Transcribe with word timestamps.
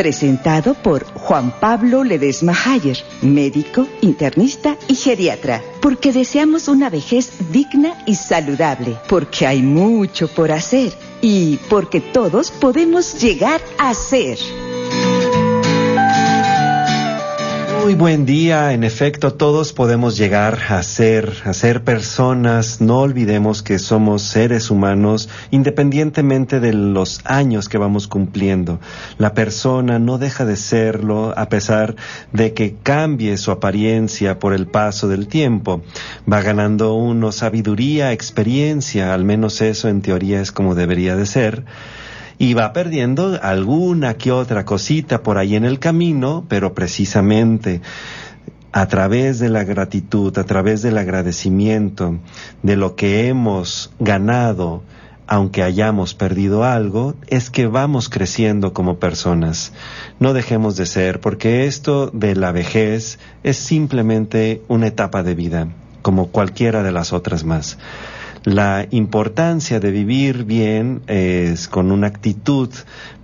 presentado 0.00 0.72
por 0.72 1.04
Juan 1.12 1.52
Pablo 1.60 2.04
Ledesma 2.04 2.56
Hayer, 2.64 2.96
médico, 3.20 3.86
internista 4.00 4.78
y 4.88 4.94
geriatra, 4.94 5.62
porque 5.82 6.10
deseamos 6.10 6.68
una 6.68 6.88
vejez 6.88 7.30
digna 7.52 8.02
y 8.06 8.14
saludable, 8.14 8.96
porque 9.10 9.46
hay 9.46 9.60
mucho 9.60 10.26
por 10.28 10.52
hacer 10.52 10.94
y 11.20 11.58
porque 11.68 12.00
todos 12.00 12.50
podemos 12.50 13.20
llegar 13.20 13.60
a 13.76 13.92
ser. 13.92 14.38
Muy 17.82 17.94
buen 17.94 18.26
día, 18.26 18.74
en 18.74 18.84
efecto 18.84 19.32
todos 19.32 19.72
podemos 19.72 20.18
llegar 20.18 20.58
a 20.68 20.82
ser, 20.82 21.32
a 21.46 21.54
ser 21.54 21.82
personas, 21.82 22.82
no 22.82 23.00
olvidemos 23.00 23.62
que 23.62 23.78
somos 23.78 24.20
seres 24.20 24.70
humanos 24.70 25.30
independientemente 25.50 26.60
de 26.60 26.74
los 26.74 27.22
años 27.24 27.70
que 27.70 27.78
vamos 27.78 28.06
cumpliendo. 28.06 28.80
La 29.16 29.32
persona 29.32 29.98
no 29.98 30.18
deja 30.18 30.44
de 30.44 30.56
serlo 30.56 31.32
a 31.38 31.48
pesar 31.48 31.96
de 32.34 32.52
que 32.52 32.74
cambie 32.82 33.38
su 33.38 33.50
apariencia 33.50 34.38
por 34.38 34.52
el 34.52 34.66
paso 34.66 35.08
del 35.08 35.26
tiempo. 35.26 35.80
Va 36.30 36.42
ganando 36.42 36.92
uno 36.92 37.32
sabiduría, 37.32 38.12
experiencia, 38.12 39.14
al 39.14 39.24
menos 39.24 39.62
eso 39.62 39.88
en 39.88 40.02
teoría 40.02 40.42
es 40.42 40.52
como 40.52 40.74
debería 40.74 41.16
de 41.16 41.24
ser 41.24 41.64
y 42.40 42.54
va 42.54 42.72
perdiendo 42.72 43.38
alguna 43.42 44.14
que 44.14 44.32
otra 44.32 44.64
cosita 44.64 45.22
por 45.22 45.36
ahí 45.36 45.56
en 45.56 45.66
el 45.66 45.78
camino, 45.78 46.46
pero 46.48 46.72
precisamente 46.72 47.82
a 48.72 48.88
través 48.88 49.40
de 49.40 49.50
la 49.50 49.62
gratitud, 49.64 50.36
a 50.38 50.44
través 50.44 50.80
del 50.80 50.96
agradecimiento 50.96 52.16
de 52.62 52.76
lo 52.76 52.96
que 52.96 53.28
hemos 53.28 53.92
ganado, 53.98 54.82
aunque 55.26 55.62
hayamos 55.62 56.14
perdido 56.14 56.64
algo, 56.64 57.14
es 57.26 57.50
que 57.50 57.66
vamos 57.66 58.08
creciendo 58.08 58.72
como 58.72 58.98
personas. 58.98 59.74
No 60.18 60.32
dejemos 60.32 60.76
de 60.76 60.86
ser, 60.86 61.20
porque 61.20 61.66
esto 61.66 62.06
de 62.06 62.36
la 62.36 62.52
vejez 62.52 63.18
es 63.42 63.58
simplemente 63.58 64.62
una 64.66 64.86
etapa 64.86 65.22
de 65.22 65.34
vida, 65.34 65.68
como 66.00 66.28
cualquiera 66.28 66.82
de 66.82 66.92
las 66.92 67.12
otras 67.12 67.44
más. 67.44 67.76
La 68.44 68.86
importancia 68.90 69.80
de 69.80 69.90
vivir 69.90 70.44
bien 70.44 71.02
es 71.08 71.68
con 71.68 71.92
una 71.92 72.06
actitud 72.06 72.70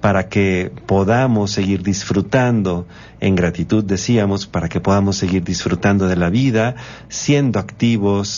para 0.03 0.29
que 0.29 0.71
podamos 0.85 1.53
seguir 1.53 1.83
disfrutando, 1.83 2.87
en 3.21 3.35
gratitud 3.35 3.83
decíamos, 3.83 4.47
para 4.47 4.69
que 4.69 4.81
podamos 4.81 5.17
seguir 5.17 5.43
disfrutando 5.43 6.07
de 6.07 6.17
la 6.17 6.29
vida, 6.29 6.75
siendo 7.09 7.59
activos, 7.59 8.29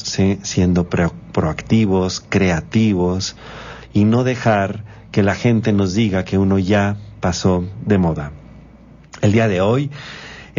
siendo 0.43 0.89
proactivos, 0.89 2.25
creativos 2.29 3.35
y 3.93 4.05
no 4.05 4.23
dejar 4.23 4.85
que 5.11 5.25
la 5.25 5.35
gente 5.35 5.73
nos 5.73 5.95
diga 5.95 6.25
que 6.25 6.39
uno 6.39 6.61
ya 6.61 6.97
pasó 7.19 7.65
de 7.85 7.99
moda. 7.99 8.31
El 9.21 9.33
día 9.33 9.49
de 9.49 9.61
hoy 9.61 9.91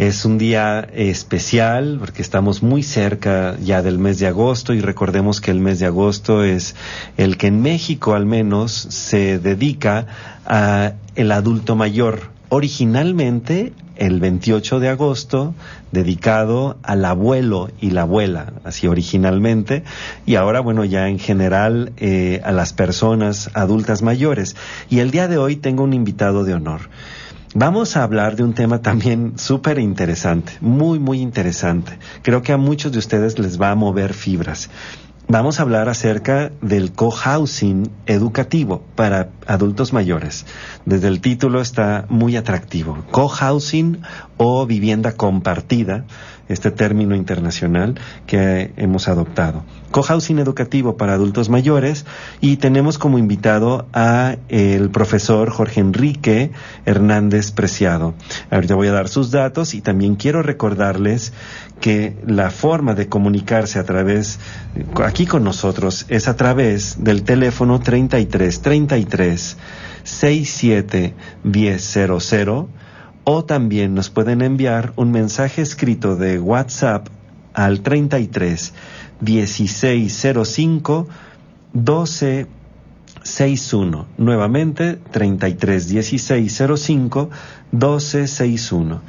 es 0.00 0.24
un 0.24 0.38
día 0.38 0.88
especial 0.94 1.98
porque 2.00 2.22
estamos 2.22 2.62
muy 2.62 2.82
cerca 2.82 3.58
ya 3.62 3.82
del 3.82 3.98
mes 3.98 4.18
de 4.18 4.28
agosto 4.28 4.72
y 4.72 4.80
recordemos 4.80 5.42
que 5.42 5.50
el 5.50 5.60
mes 5.60 5.78
de 5.78 5.84
agosto 5.84 6.42
es 6.42 6.74
el 7.18 7.36
que 7.36 7.48
en 7.48 7.60
México 7.60 8.14
al 8.14 8.24
menos 8.24 8.72
se 8.72 9.38
dedica 9.38 10.06
a 10.46 10.94
el 11.16 11.30
adulto 11.32 11.76
mayor. 11.76 12.30
Originalmente 12.48 13.74
el 13.96 14.20
28 14.20 14.80
de 14.80 14.88
agosto 14.88 15.54
dedicado 15.92 16.78
al 16.82 17.04
abuelo 17.04 17.68
y 17.78 17.90
la 17.90 18.02
abuela, 18.02 18.54
así 18.64 18.86
originalmente, 18.86 19.84
y 20.24 20.36
ahora, 20.36 20.60
bueno, 20.60 20.86
ya 20.86 21.08
en 21.08 21.18
general 21.18 21.92
eh, 21.98 22.40
a 22.42 22.52
las 22.52 22.72
personas 22.72 23.50
adultas 23.52 24.00
mayores. 24.00 24.56
Y 24.88 25.00
el 25.00 25.10
día 25.10 25.28
de 25.28 25.36
hoy 25.36 25.56
tengo 25.56 25.84
un 25.84 25.92
invitado 25.92 26.44
de 26.44 26.54
honor. 26.54 26.88
Vamos 27.54 27.96
a 27.96 28.04
hablar 28.04 28.36
de 28.36 28.44
un 28.44 28.54
tema 28.54 28.80
también 28.80 29.32
súper 29.36 29.80
interesante, 29.80 30.52
muy, 30.60 31.00
muy 31.00 31.20
interesante. 31.20 31.98
Creo 32.22 32.42
que 32.42 32.52
a 32.52 32.56
muchos 32.56 32.92
de 32.92 32.98
ustedes 32.98 33.40
les 33.40 33.60
va 33.60 33.72
a 33.72 33.74
mover 33.74 34.14
fibras. 34.14 34.70
Vamos 35.26 35.58
a 35.58 35.62
hablar 35.62 35.88
acerca 35.88 36.52
del 36.60 36.92
cohousing 36.92 37.90
educativo 38.06 38.84
para 38.94 39.30
adultos 39.48 39.92
mayores. 39.92 40.46
Desde 40.84 41.08
el 41.08 41.20
título 41.20 41.60
está 41.60 42.06
muy 42.08 42.36
atractivo. 42.36 42.98
Cohousing 43.10 44.00
o 44.36 44.64
vivienda 44.66 45.16
compartida 45.16 46.04
este 46.50 46.70
término 46.70 47.14
internacional 47.14 47.98
que 48.26 48.72
hemos 48.76 49.08
adoptado. 49.08 49.64
Cohousing 49.90 50.38
educativo 50.38 50.96
para 50.96 51.14
adultos 51.14 51.48
mayores 51.48 52.04
y 52.40 52.56
tenemos 52.56 52.98
como 52.98 53.18
invitado 53.18 53.86
a 53.92 54.36
el 54.48 54.90
profesor 54.90 55.50
Jorge 55.50 55.80
Enrique 55.80 56.50
Hernández 56.84 57.52
Preciado. 57.52 58.14
Ahorita 58.50 58.74
voy 58.74 58.88
a 58.88 58.92
dar 58.92 59.08
sus 59.08 59.30
datos 59.30 59.74
y 59.74 59.80
también 59.80 60.16
quiero 60.16 60.42
recordarles 60.42 61.32
que 61.80 62.16
la 62.26 62.50
forma 62.50 62.94
de 62.94 63.08
comunicarse 63.08 63.78
a 63.78 63.84
través, 63.84 64.38
aquí 65.02 65.26
con 65.26 65.44
nosotros, 65.44 66.04
es 66.08 66.28
a 66.28 66.36
través 66.36 67.02
del 67.02 67.22
teléfono 67.22 67.80
33 67.80 68.60
33 68.60 69.56
67 70.02 71.14
1000 71.44 71.80
o 73.24 73.44
también 73.44 73.94
nos 73.94 74.10
pueden 74.10 74.42
enviar 74.42 74.92
un 74.96 75.10
mensaje 75.10 75.62
escrito 75.62 76.16
de 76.16 76.38
WhatsApp 76.38 77.08
al 77.54 77.80
33 77.80 78.74
1605 79.20 81.08
1261. 81.72 84.06
Nuevamente 84.16 84.98
33 85.10 85.92
1605 85.92 87.30
1261. 87.72 89.02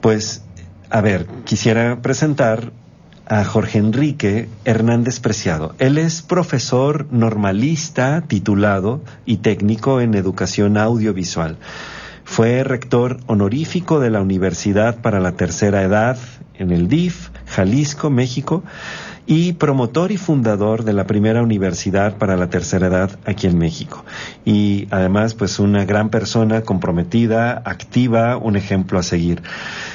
Pues, 0.00 0.42
a 0.90 1.00
ver, 1.00 1.26
quisiera 1.44 2.02
presentar 2.02 2.72
a 3.26 3.44
Jorge 3.44 3.78
Enrique 3.78 4.48
Hernández 4.64 5.20
Preciado. 5.20 5.76
Él 5.78 5.98
es 5.98 6.22
profesor 6.22 7.06
normalista 7.10 8.24
titulado 8.26 9.02
y 9.26 9.36
técnico 9.38 10.00
en 10.00 10.14
educación 10.14 10.78
audiovisual. 10.78 11.58
Fue 12.28 12.62
rector 12.62 13.18
honorífico 13.26 13.98
de 13.98 14.10
la 14.10 14.20
Universidad 14.20 15.00
para 15.00 15.18
la 15.18 15.32
Tercera 15.32 15.82
Edad 15.82 16.18
en 16.54 16.70
el 16.70 16.86
DIF, 16.86 17.30
Jalisco, 17.46 18.10
México, 18.10 18.62
y 19.26 19.54
promotor 19.54 20.12
y 20.12 20.18
fundador 20.18 20.84
de 20.84 20.92
la 20.92 21.06
primera 21.06 21.42
universidad 21.42 22.16
para 22.16 22.36
la 22.36 22.48
tercera 22.48 22.86
edad 22.86 23.18
aquí 23.24 23.46
en 23.46 23.58
México. 23.58 24.04
Y 24.44 24.86
además, 24.90 25.34
pues 25.34 25.58
una 25.58 25.84
gran 25.84 26.10
persona 26.10 26.62
comprometida, 26.62 27.62
activa, 27.64 28.36
un 28.36 28.56
ejemplo 28.56 28.98
a 28.98 29.02
seguir. 29.02 29.42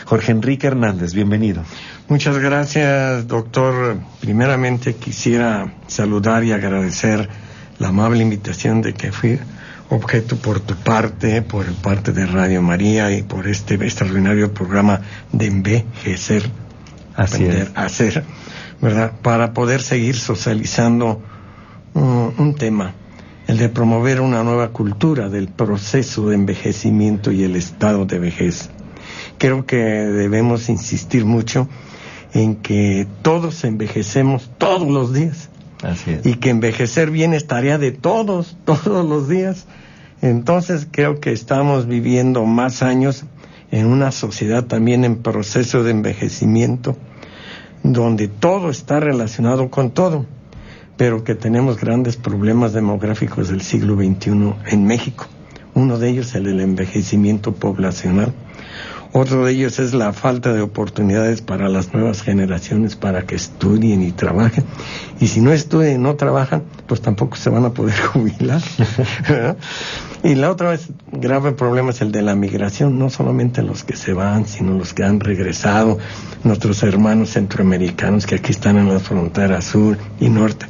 Jorge 0.06 0.32
Enrique 0.32 0.68
Hernández, 0.68 1.14
bienvenido. 1.14 1.64
Muchas 2.10 2.38
gracias, 2.40 3.28
doctor. 3.28 3.98
Primeramente 4.20 4.96
quisiera 4.96 5.74
saludar 5.88 6.44
y 6.44 6.52
agradecer 6.52 7.30
la 7.80 7.88
amable 7.88 8.22
invitación 8.22 8.82
de 8.82 8.94
que 8.94 9.12
fui 9.12 9.40
objeto 9.94 10.36
por 10.38 10.60
tu 10.60 10.76
parte, 10.76 11.42
por 11.44 11.72
parte 11.76 12.12
de 12.12 12.26
Radio 12.26 12.62
María 12.62 13.16
y 13.16 13.22
por 13.22 13.48
este 13.48 13.76
extraordinario 13.76 14.54
programa 14.54 15.02
de 15.32 15.46
envejecer, 15.46 16.50
aprender 17.16 17.72
a 17.76 17.86
hacer, 17.86 18.24
¿verdad? 18.82 19.14
Para 19.22 19.54
poder 19.54 19.82
seguir 19.82 20.16
socializando 20.16 21.22
un 21.94 22.56
tema, 22.58 22.96
el 23.46 23.58
de 23.58 23.70
promover 23.70 24.20
una 24.20 24.44
nueva 24.44 24.70
cultura 24.70 25.30
del 25.30 25.48
proceso 25.48 26.30
de 26.30 26.36
envejecimiento 26.36 27.32
y 27.32 27.44
el 27.44 27.56
estado 27.56 28.06
de 28.06 28.18
vejez. 28.18 28.72
Creo 29.38 29.66
que 29.68 29.78
debemos 29.78 30.70
insistir 30.70 31.24
mucho 31.24 31.68
en 32.34 32.56
que 32.56 33.06
todos 33.22 33.64
envejecemos 33.64 34.50
todos 34.58 34.88
los 34.88 35.14
días. 35.14 35.50
Y 36.24 36.36
que 36.36 36.50
envejecer 36.50 37.12
bien 37.12 37.34
es 37.34 37.48
tarea 37.48 37.78
de 37.78 37.92
todos, 37.92 38.58
todos 38.66 39.08
los 39.08 39.28
días. 39.28 39.66
Entonces 40.22 40.88
creo 40.90 41.20
que 41.20 41.32
estamos 41.32 41.88
viviendo 41.88 42.46
más 42.46 42.82
años 42.82 43.26
en 43.72 43.88
una 43.88 44.12
sociedad 44.12 44.66
también 44.66 45.04
en 45.04 45.24
proceso 45.24 45.84
de 45.84 45.92
envejecimiento, 45.92 46.96
donde 47.82 48.28
todo 48.28 48.70
está 48.70 49.00
relacionado 49.00 49.70
con 49.70 49.92
todo, 49.92 50.26
pero 50.96 51.24
que 51.24 51.36
tenemos 51.36 51.80
grandes 51.80 52.16
problemas 52.16 52.72
demográficos 52.74 53.50
del 53.50 53.62
siglo 53.62 53.96
XXI 53.96 54.54
en 54.68 54.86
México. 54.86 55.26
Uno 55.74 55.98
de 55.98 56.10
ellos 56.10 56.28
es 56.28 56.36
el 56.36 56.60
envejecimiento 56.60 57.54
poblacional. 57.54 58.32
Otro 59.16 59.46
de 59.46 59.52
ellos 59.52 59.78
es 59.78 59.94
la 59.94 60.12
falta 60.12 60.54
de 60.54 60.62
oportunidades 60.62 61.44
para 61.44 61.70
las 61.70 61.94
nuevas 61.94 62.24
generaciones 62.24 62.96
para 62.96 63.28
que 63.28 63.36
estudien 63.36 64.02
y 64.02 64.12
trabajen. 64.12 64.64
Y 65.20 65.28
si 65.28 65.40
no 65.40 65.54
estudian 65.54 65.94
y 65.94 65.98
no 66.00 66.16
trabajan, 66.16 66.64
pues 66.88 67.02
tampoco 67.02 67.36
se 67.36 67.52
van 67.52 67.64
a 67.64 67.74
poder 67.76 67.96
jubilar. 68.14 68.60
y 70.24 70.34
la 70.34 70.50
otra 70.50 70.72
vez, 70.72 70.90
grave 71.12 71.52
problema 71.52 71.92
es 71.92 72.02
el 72.02 72.12
de 72.12 72.24
la 72.24 72.34
migración, 72.34 72.98
no 72.98 73.12
solamente 73.12 73.62
los 73.62 73.84
que 73.84 73.96
se 73.96 74.14
van, 74.14 74.48
sino 74.48 74.74
los 74.74 74.96
que 74.96 75.04
han 75.04 75.20
regresado, 75.20 76.00
nuestros 76.44 76.82
hermanos 76.82 77.30
centroamericanos 77.30 78.26
que 78.26 78.34
aquí 78.34 78.52
están 78.52 78.80
en 78.80 78.92
la 78.92 79.00
frontera 79.00 79.62
sur 79.62 79.96
y 80.20 80.30
norte. 80.30 80.66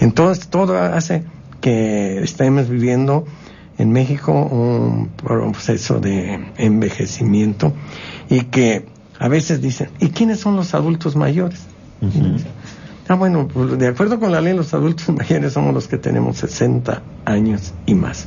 Entonces, 0.00 0.48
todo 0.48 0.78
hace 0.78 1.24
que 1.62 2.22
estemos 2.22 2.68
viviendo 2.68 3.24
en 3.78 3.92
México 3.92 4.32
un 4.32 5.08
proceso 5.16 6.00
de 6.00 6.40
envejecimiento 6.56 7.72
y 8.28 8.42
que 8.42 8.86
a 9.18 9.28
veces 9.28 9.60
dicen, 9.60 9.90
¿y 10.00 10.08
quiénes 10.08 10.40
son 10.40 10.56
los 10.56 10.74
adultos 10.74 11.16
mayores? 11.16 11.60
Ah, 13.08 13.14
bueno, 13.14 13.48
pues, 13.48 13.78
de 13.78 13.86
acuerdo 13.86 14.18
con 14.18 14.32
la 14.32 14.40
ley, 14.40 14.54
los 14.54 14.74
adultos 14.74 15.08
mayores 15.16 15.52
somos 15.52 15.72
los 15.72 15.88
que 15.88 15.98
tenemos 15.98 16.38
60 16.38 17.02
años 17.24 17.72
y 17.86 17.94
más. 17.94 18.26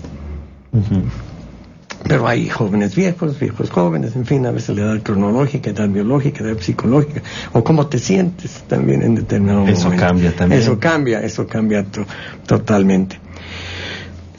Pero 2.03 2.27
hay 2.27 2.47
jóvenes 2.47 2.95
viejos, 2.95 3.37
viejos 3.37 3.69
jóvenes, 3.69 4.15
en 4.15 4.25
fin, 4.25 4.45
a 4.45 4.51
veces 4.51 4.77
la 4.77 4.83
edad 4.83 5.01
cronológica, 5.03 5.69
edad 5.69 5.89
biológica, 5.89 6.43
edad 6.43 6.57
psicológica, 6.59 7.21
o 7.51 7.63
cómo 7.63 7.87
te 7.87 7.99
sientes 7.99 8.63
también 8.67 9.03
en 9.03 9.15
determinado 9.15 9.67
Eso 9.67 9.85
momento. 9.85 10.05
cambia 10.05 10.35
también. 10.35 10.61
Eso 10.61 10.79
cambia, 10.79 11.21
eso 11.21 11.45
cambia 11.45 11.85
totalmente. 12.47 13.19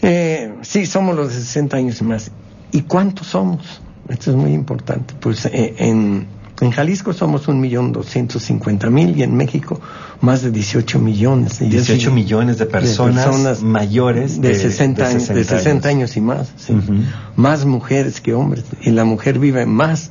Eh, 0.02 0.54
sí, 0.62 0.86
somos 0.86 1.16
los 1.16 1.28
de 1.28 1.34
60 1.40 1.76
años 1.76 2.00
y 2.00 2.04
más. 2.04 2.30
¿Y 2.72 2.82
cuántos 2.82 3.28
somos? 3.28 3.80
Esto 4.08 4.30
es 4.30 4.36
muy 4.36 4.52
importante. 4.52 5.14
Pues 5.20 5.46
eh, 5.46 5.74
en, 5.78 6.26
en 6.60 6.70
Jalisco 6.70 7.12
somos 7.12 7.48
un 7.48 7.60
millón 7.60 7.92
doscientos 7.92 8.42
cincuenta 8.44 8.90
mil 8.90 9.16
y 9.16 9.22
en 9.22 9.34
México 9.36 9.80
más 10.20 10.42
de 10.42 10.50
18 10.50 10.98
millones. 10.98 11.60
Y 11.60 11.68
18 11.68 11.92
eso- 12.02 12.10
millones 12.12 12.58
de 12.58 12.66
personas, 12.66 13.62
mayores 13.62 14.40
de, 14.40 14.54
60, 14.54 15.06
años, 15.06 15.28
de 15.28 15.44
60 15.44 15.88
años 15.88 16.16
y 16.16 16.20
más. 16.20 16.52
sí. 16.56 16.72
Ujú. 16.72 16.94
Más 17.36 17.64
mujeres 17.66 18.20
que 18.20 18.34
hombres. 18.34 18.64
Y 18.82 18.90
la 18.90 19.04
mujer 19.04 19.38
vive 19.38 19.66
más 19.66 20.10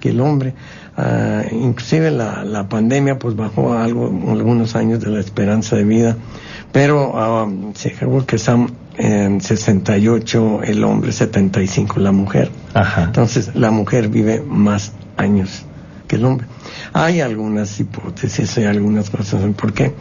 que 0.00 0.10
el 0.10 0.20
hombre. 0.20 0.54
Ah, 0.96 1.42
inclusive 1.52 2.10
la, 2.10 2.42
la 2.44 2.68
pandemia 2.68 3.18
pues 3.18 3.36
bajó 3.36 3.74
algo, 3.74 4.06
algunos 4.30 4.74
años 4.76 5.00
de 5.00 5.10
la 5.10 5.20
esperanza 5.20 5.76
de 5.76 5.84
vida. 5.84 6.16
Pero 6.72 7.12
ah, 7.16 7.48
se 7.74 7.94
que 8.26 8.38
son 8.38 8.72
en 8.98 9.40
68 9.40 10.62
el 10.64 10.84
hombre, 10.84 11.12
75 11.12 12.00
la 12.00 12.12
mujer. 12.12 12.50
Ajá. 12.74 13.04
Entonces 13.04 13.54
la 13.54 13.70
mujer 13.70 14.08
vive 14.08 14.42
más 14.46 14.92
años 15.16 15.64
que 16.06 16.16
el 16.16 16.24
hombre. 16.24 16.46
Hay 16.92 17.20
algunas 17.20 17.78
hipótesis, 17.80 18.56
hay 18.58 18.64
algunas 18.64 19.10
cosas. 19.10 19.42
¿Por 19.54 19.72
qué? 19.72 19.92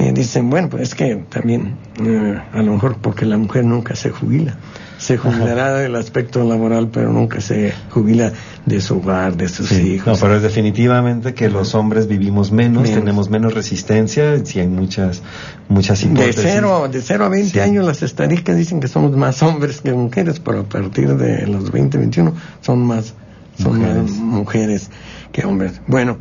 Eh, 0.00 0.12
dicen, 0.14 0.48
bueno, 0.48 0.68
pues 0.70 0.82
es 0.84 0.94
que 0.94 1.16
también, 1.28 1.74
eh, 2.02 2.40
a 2.52 2.62
lo 2.62 2.72
mejor 2.72 2.96
porque 3.02 3.26
la 3.26 3.36
mujer 3.36 3.64
nunca 3.64 3.94
se 3.94 4.10
jubila. 4.10 4.56
Se 4.96 5.16
jubilará 5.16 5.74
del 5.74 5.94
aspecto 5.96 6.42
laboral, 6.44 6.88
pero 6.92 7.10
nunca 7.12 7.40
se 7.40 7.72
jubila 7.90 8.32
de 8.66 8.80
su 8.80 8.98
hogar, 8.98 9.36
de 9.36 9.48
sus 9.48 9.68
Sí, 9.68 9.94
hijos. 9.94 10.06
no, 10.06 10.14
pero 10.26 10.36
es 10.36 10.42
definitivamente 10.42 11.32
que 11.34 11.48
los 11.50 11.74
hombres 11.74 12.06
vivimos 12.06 12.50
menos, 12.52 12.82
Menos. 12.84 12.98
tenemos 12.98 13.30
menos 13.30 13.54
resistencia, 13.54 14.44
sí 14.44 14.60
hay 14.60 14.68
muchas, 14.68 15.22
muchas 15.68 16.00
De 16.00 16.06
hipótesis. 16.08 16.40
cero, 16.42 16.88
de 16.90 17.00
cero 17.02 17.24
a 17.24 17.28
20 17.30 17.50
Sí. 17.50 17.60
años 17.60 17.86
las 17.86 18.02
estadísticas 18.02 18.56
dicen 18.58 18.80
que 18.80 18.88
somos 18.88 19.16
más 19.16 19.42
hombres 19.42 19.80
que 19.80 19.92
mujeres, 19.92 20.38
pero 20.40 20.60
a 20.60 20.64
partir 20.64 21.14
de 21.16 21.46
los 21.46 21.70
20, 21.70 21.96
21 21.96 22.34
son 22.60 22.80
más, 22.86 23.14
son 23.58 23.78
Mujeres. 23.78 24.02
más 24.02 24.10
mujeres 24.12 24.90
que 25.32 25.44
hombres. 25.46 25.80
Bueno, 25.86 26.18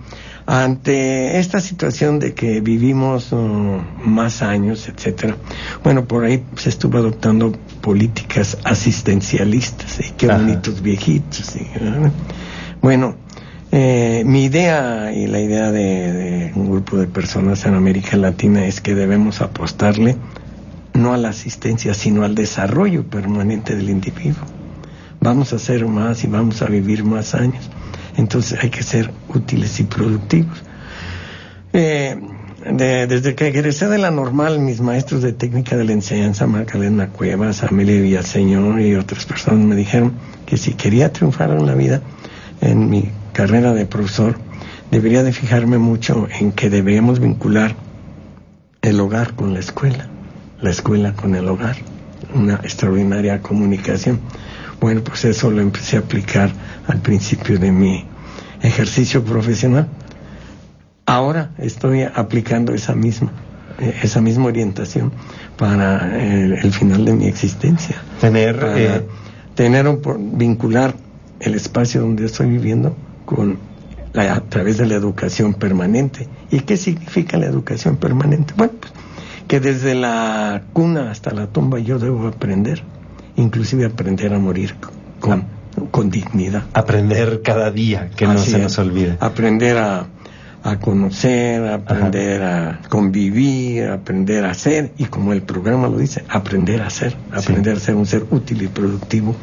ante 0.51 1.37
esta 1.37 1.61
situación 1.61 2.17
de 2.17 2.33
que 2.33 2.59
vivimos 2.59 3.31
uh, 3.33 3.37
más 4.03 4.41
años, 4.41 4.89
etcétera, 4.89 5.37
bueno, 5.83 6.05
por 6.05 6.25
ahí 6.25 6.43
se 6.55 6.69
estuvo 6.69 6.97
adoptando 6.97 7.51
políticas 7.81 8.57
asistencialistas, 8.63 9.99
y 9.99 10.11
qué 10.13 10.25
Ajá. 10.25 10.39
bonitos 10.39 10.81
viejitos. 10.81 11.55
¿verdad? 11.79 12.11
bueno, 12.81 13.15
eh, 13.71 14.23
mi 14.25 14.45
idea 14.45 15.13
y 15.13 15.27
la 15.27 15.39
idea 15.39 15.71
de, 15.71 16.13
de 16.13 16.51
un 16.55 16.71
grupo 16.71 16.97
de 16.97 17.05
personas 17.05 17.63
en 17.67 17.75
América 17.75 18.17
Latina 18.17 18.65
es 18.65 18.81
que 18.81 18.95
debemos 18.95 19.41
apostarle 19.41 20.17
no 20.95 21.13
a 21.13 21.17
la 21.17 21.29
asistencia, 21.29 21.93
sino 21.93 22.23
al 22.23 22.33
desarrollo 22.33 23.03
permanente 23.03 23.75
del 23.75 23.91
individuo. 23.91 24.45
Vamos 25.21 25.53
a 25.53 25.57
hacer 25.57 25.85
más 25.85 26.23
y 26.23 26.27
vamos 26.27 26.63
a 26.63 26.65
vivir 26.65 27.03
más 27.03 27.35
años. 27.35 27.69
Entonces 28.17 28.59
hay 28.61 28.69
que 28.69 28.83
ser 28.83 29.11
útiles 29.33 29.79
y 29.79 29.83
productivos. 29.83 30.63
Eh, 31.73 32.17
de- 32.71 33.07
desde 33.07 33.35
que 33.35 33.47
egresé 33.47 33.87
de 33.87 33.97
la 33.97 34.11
normal, 34.11 34.59
mis 34.59 34.81
maestros 34.81 35.21
de 35.21 35.31
técnica 35.33 35.77
de 35.77 35.85
la 35.85 35.93
enseñanza, 35.93 36.45
Magdalena 36.47 37.07
Cuevas, 37.09 37.63
Amelia 37.63 38.01
Villaseñor 38.01 38.81
y 38.81 38.95
otras 38.95 39.25
personas 39.25 39.59
me 39.65 39.75
dijeron 39.75 40.13
que 40.45 40.57
si 40.57 40.73
quería 40.73 41.13
triunfar 41.13 41.51
en 41.51 41.65
la 41.65 41.75
vida, 41.75 42.01
en 42.61 42.89
mi 42.89 43.09
carrera 43.33 43.73
de 43.73 43.85
profesor, 43.85 44.35
debería 44.91 45.23
de 45.23 45.31
fijarme 45.31 45.77
mucho 45.77 46.27
en 46.39 46.51
que 46.51 46.69
deberíamos 46.69 47.19
vincular 47.19 47.75
el 48.81 48.99
hogar 48.99 49.35
con 49.35 49.53
la 49.53 49.59
escuela, 49.59 50.07
la 50.61 50.69
escuela 50.71 51.13
con 51.13 51.35
el 51.35 51.47
hogar, 51.47 51.77
una 52.33 52.55
extraordinaria 52.55 53.41
comunicación. 53.41 54.19
Bueno, 54.79 55.01
pues 55.03 55.25
eso 55.25 55.51
lo 55.51 55.61
empecé 55.61 55.97
a 55.97 55.99
aplicar 55.99 56.51
al 56.87 56.99
principio 57.01 57.59
de 57.59 57.71
mi 57.71 58.05
ejercicio 58.61 59.23
profesional. 59.23 59.87
Ahora 61.05 61.51
estoy 61.57 62.03
aplicando 62.03 62.73
esa 62.73 62.93
misma, 62.95 63.31
eh, 63.79 63.99
esa 64.03 64.21
misma 64.21 64.45
orientación 64.45 65.11
para 65.57 66.17
eh, 66.17 66.59
el 66.61 66.71
final 66.71 67.03
de 67.05 67.13
mi 67.13 67.25
existencia. 67.27 67.95
Tener, 68.21 68.59
Para 68.59 68.79
eh, 68.97 69.07
tener 69.55 69.87
un, 69.87 70.01
por- 70.01 70.19
vincular 70.19 70.93
el 71.39 71.55
espacio 71.55 72.01
donde 72.01 72.25
estoy 72.25 72.47
viviendo 72.47 72.95
con 73.25 73.57
la- 74.13 74.33
a 74.35 74.41
través 74.41 74.77
de 74.77 74.85
la 74.85 74.95
educación 74.95 75.55
permanente. 75.55 76.27
¿Y 76.51 76.59
qué 76.61 76.77
significa 76.77 77.37
la 77.37 77.47
educación 77.47 77.97
permanente? 77.97 78.53
Bueno, 78.55 78.73
pues, 78.79 78.93
que 79.47 79.59
desde 79.59 79.95
la 79.95 80.61
cuna 80.73 81.09
hasta 81.09 81.31
la 81.31 81.47
tumba 81.47 81.79
yo 81.79 81.97
debo 81.97 82.27
aprender, 82.27 82.83
inclusive 83.39 83.85
aprender 83.85 84.33
a 84.33 84.39
morir 84.39 84.75
con, 85.19 85.43
con 85.91 86.09
dignidad. 86.09 86.63
aprender 86.73 87.41
cada 87.43 87.71
día, 87.71 88.09
que 88.15 88.25
no 88.25 88.33
Así 88.33 88.51
se 88.51 88.57
es. 88.57 88.63
nos 88.63 88.79
olvide. 88.79 89.17
Aprender 89.19 89.77
a, 89.77 90.07
a 90.63 90.79
conocer, 90.79 91.65
aprender 91.67 92.43
a 92.43 92.79
convivir, 92.89 93.87
aprender 93.87 94.45
a 94.45 94.53
ser, 94.53 94.91
y 94.97 95.05
como 95.05 95.33
el 95.33 95.41
programa 95.41 95.87
lo 95.87 95.97
dice, 95.97 96.23
aprender 96.29 96.81
a 96.81 96.89
ser, 96.89 97.15
aprender 97.31 97.77
a 97.77 97.79
ser 97.79 97.95
un 97.95 98.05
ser 98.05 98.25
útil 98.31 98.61
y 98.63 98.67
productivo 98.67 99.35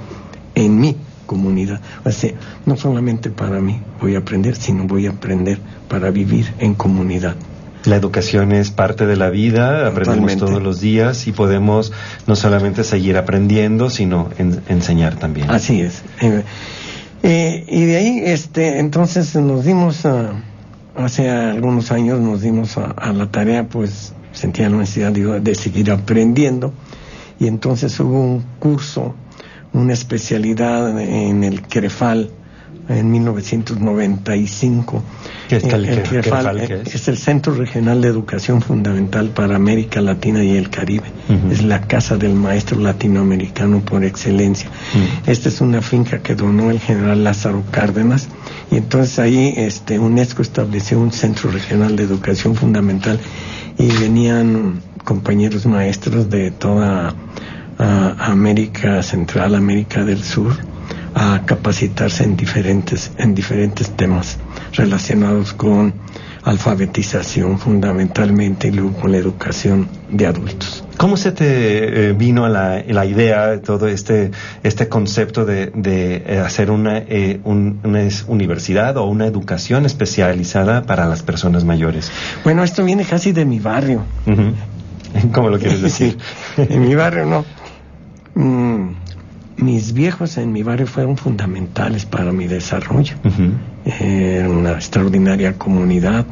en 0.55 0.79
mi 0.79 0.97
comunidad. 1.27 1.81
O 2.05 2.11
sea, 2.11 2.33
no 2.67 2.77
solamente 2.77 3.31
para 3.31 3.61
mí 3.61 3.81
voy 4.01 4.15
a 4.15 4.19
aprender, 4.19 4.57
sino 4.57 4.85
voy 4.85 5.07
a 5.07 5.11
aprender 5.11 5.59
para 5.89 6.11
vivir 6.11 6.53
en 6.59 6.75
comunidad. 6.75 7.35
La 7.87 7.97
educación 7.97 8.53
es 8.53 8.71
parte 8.71 9.07
de 9.07 9.17
la 9.17 9.31
vida, 9.31 9.87
aprendemos 9.87 10.33
Totalmente. 10.33 10.45
todos 10.45 10.63
los 10.63 10.81
días 10.81 11.27
y 11.29 11.33
podemos 11.33 11.93
no 12.27 12.35
solamente 12.37 12.83
seguir 12.85 13.17
aprendiendo, 13.17 13.91
sino 13.91 14.29
en- 14.39 14.61
enseñar 14.69 15.17
también. 15.17 15.51
Así 15.51 15.81
es. 15.81 16.03
Eh, 16.21 16.43
eh, 17.23 17.65
y 17.69 17.85
de 17.85 17.97
ahí, 17.97 18.23
este, 18.25 18.81
entonces 18.81 19.35
nos 19.37 19.65
dimos, 19.65 20.05
a- 20.05 20.33
hace 20.97 21.31
algunos 21.31 21.93
años 21.93 22.21
nos 22.21 22.41
dimos 22.43 22.77
a, 22.77 22.87
a 22.91 23.13
la 23.13 23.31
tarea, 23.31 23.69
pues 23.69 24.13
sentía 24.33 24.69
la 24.69 24.79
necesidad 24.79 25.13
digo, 25.13 25.39
de 25.39 25.55
seguir 25.55 25.91
aprendiendo. 25.91 26.73
Y 27.39 27.47
entonces 27.47 27.99
hubo 28.01 28.21
un 28.21 28.45
curso, 28.59 29.15
una 29.73 29.93
especialidad 29.93 30.99
en 31.01 31.45
el 31.45 31.63
CREFAL 31.63 32.31
en 32.89 33.11
1995. 33.11 35.03
¿Qué 35.49 35.57
es 35.57 35.65
el 35.65 35.85
el 35.87 36.03
CREFAL? 36.03 36.23
CREFAL, 36.23 36.67
¿Qué 36.67 36.83
es? 36.87 36.95
es 36.95 37.09
el 37.09 37.19
Centro 37.19 37.55
Regional 37.55 38.01
de 38.01 38.09
Educación 38.09 38.63
Fundamental 38.63 39.31
para 39.31 39.57
América 39.57 40.01
Latina 40.01 40.45
y 40.45 40.57
el 40.57 40.71
Caribe. 40.71 41.07
Es 41.51 41.63
la 41.63 41.81
casa 41.83 42.17
del 42.17 42.35
maestro 42.35 42.79
latinoamericano 42.81 43.81
por 43.81 44.05
excelencia. 44.05 44.69
Esta 45.27 45.49
es 45.49 45.61
una 45.61 45.83
finca 45.83 46.21
que 46.21 46.35
donó 46.35 46.71
el 46.71 46.81
general 46.81 47.25
Lázaro 47.25 47.63
Cárdenas 47.71 48.29
y 48.71 48.77
entonces 48.77 49.19
ahí 49.19 49.55
este 49.57 49.99
UNESCO 49.99 50.43
estableció 50.43 51.01
un 51.01 51.13
centro 51.13 51.51
regional 51.51 51.97
de 51.97 52.05
educación 52.05 52.55
fundamental 52.55 53.19
y 53.79 53.89
venían 53.89 54.81
compañeros 55.05 55.67
maestros 55.67 56.31
de 56.31 56.51
toda 56.51 57.15
ah, 57.79 58.15
América 58.19 59.03
Central, 59.03 59.55
América 59.55 60.05
del 60.05 60.23
Sur 60.23 60.57
a 61.19 61.43
capacitarse 61.47 62.25
en 62.25 62.37
diferentes 62.37 63.11
en 63.17 63.35
diferentes 63.35 63.91
temas 63.97 64.37
relacionados 64.75 65.55
con 65.55 65.95
alfabetización 66.45 67.59
fundamentalmente 67.59 68.69
y 68.69 68.73
luego 68.73 68.93
con 68.93 69.11
la 69.11 69.19
educación 69.19 69.89
de 70.11 70.27
adultos. 70.27 70.85
¿Cómo 70.97 71.17
se 71.17 71.33
te 71.33 72.11
eh, 72.11 72.13
vino 72.13 72.49
la, 72.49 72.85
la 72.87 73.05
idea, 73.05 73.61
todo 73.63 73.89
este, 73.89 74.31
este 74.63 74.89
concepto 74.89 75.45
de, 75.45 75.73
de 75.75 76.23
eh, 76.25 76.39
hacer 76.39 76.71
una, 76.71 76.99
eh, 76.99 77.41
una 77.43 78.09
universidad 78.29 78.97
o 78.97 79.07
una 79.07 79.27
educación 79.27 79.87
especializada 79.87 80.83
para 80.83 81.07
las 81.07 81.23
personas 81.23 81.65
mayores? 81.65 82.13
Bueno, 82.45 82.63
esto 82.63 82.85
viene 82.85 83.05
casi 83.05 83.33
de 83.33 83.45
mi 83.45 83.59
barrio. 83.59 84.05
¿Cómo 85.33 85.49
lo 85.51 85.59
quieres 85.59 85.83
decir? 85.91 86.17
en 86.57 86.81
mi 86.81 86.95
barrio 86.95 87.27
no. 87.27 87.45
Mm, 88.37 89.06
mis 89.57 89.93
viejos 89.93 90.37
en 90.37 90.53
mi 90.53 90.63
barrio 90.63 90.87
fueron 90.87 91.17
fundamentales 91.17 92.05
para 92.05 92.33
mi 92.33 92.47
desarrollo. 92.47 93.15
Era 93.85 94.49
una 94.49 94.73
extraordinaria 94.73 95.59
comunidad 95.59 96.27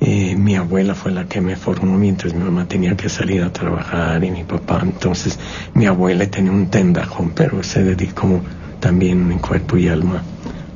eh, 0.00 0.36
mi 0.36 0.54
abuela 0.54 0.94
fue 0.94 1.10
la 1.10 1.24
que 1.24 1.40
me 1.40 1.56
formó 1.56 1.98
mientras 1.98 2.32
mi 2.32 2.44
mamá 2.44 2.66
tenía 2.68 2.96
que 2.96 3.08
salir 3.08 3.42
a 3.42 3.52
trabajar 3.52 4.22
y 4.22 4.30
mi 4.30 4.44
papá. 4.44 4.80
Entonces 4.82 5.38
mi 5.74 5.86
abuela 5.86 6.26
tenía 6.26 6.52
un 6.52 6.68
tendajón, 6.70 7.32
pero 7.34 7.62
se 7.62 7.82
dedicó 7.82 8.40
también 8.78 9.30
en 9.32 9.38
cuerpo 9.38 9.76
y 9.76 9.88
alma 9.88 10.22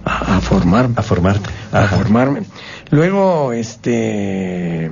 a, 0.05 0.41
formar, 0.41 0.91
a 0.97 1.03
formarte, 1.03 1.49
a 1.71 1.87
formarme. 1.87 2.43
Luego, 2.91 3.53
este, 3.53 4.91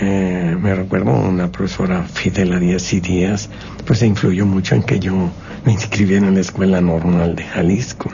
eh, 0.00 0.56
me 0.60 0.74
recuerdo 0.74 1.12
una 1.12 1.50
profesora 1.50 2.02
Fidela 2.02 2.58
Díaz 2.58 2.92
y 2.92 3.00
Díaz, 3.00 3.48
pues 3.84 4.00
se 4.00 4.06
influyó 4.06 4.46
mucho 4.46 4.74
en 4.74 4.82
que 4.82 4.98
yo 4.98 5.30
me 5.64 5.72
inscribiera 5.72 6.26
en 6.26 6.34
la 6.34 6.40
escuela 6.40 6.80
normal 6.80 7.36
de 7.36 7.44
Jalisco. 7.44 8.10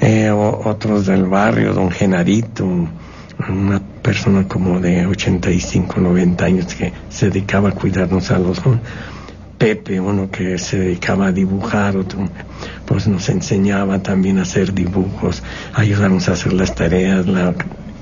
Eh, 0.00 0.30
otros 0.30 1.06
del 1.06 1.24
barrio, 1.24 1.72
don 1.72 1.90
Genarito, 1.90 2.64
una 3.48 3.80
persona 4.02 4.46
como 4.46 4.80
de 4.80 5.06
85, 5.06 6.00
90 6.00 6.44
años 6.44 6.74
que 6.74 6.92
se 7.08 7.30
dedicaba 7.30 7.70
a 7.70 7.72
cuidarnos 7.72 8.30
a 8.30 8.38
los 8.38 8.60
Pepe, 9.58 10.00
uno 10.00 10.30
que 10.30 10.58
se 10.58 10.78
dedicaba 10.78 11.28
a 11.28 11.32
dibujar, 11.32 11.96
otro 11.96 12.28
pues 12.86 13.06
nos 13.06 13.28
enseñaba 13.28 14.02
también 14.02 14.38
a 14.38 14.42
hacer 14.42 14.74
dibujos, 14.74 15.42
ayudarnos 15.74 16.28
a 16.28 16.32
hacer 16.32 16.52
las 16.52 16.74
tareas, 16.74 17.26
la 17.26 17.54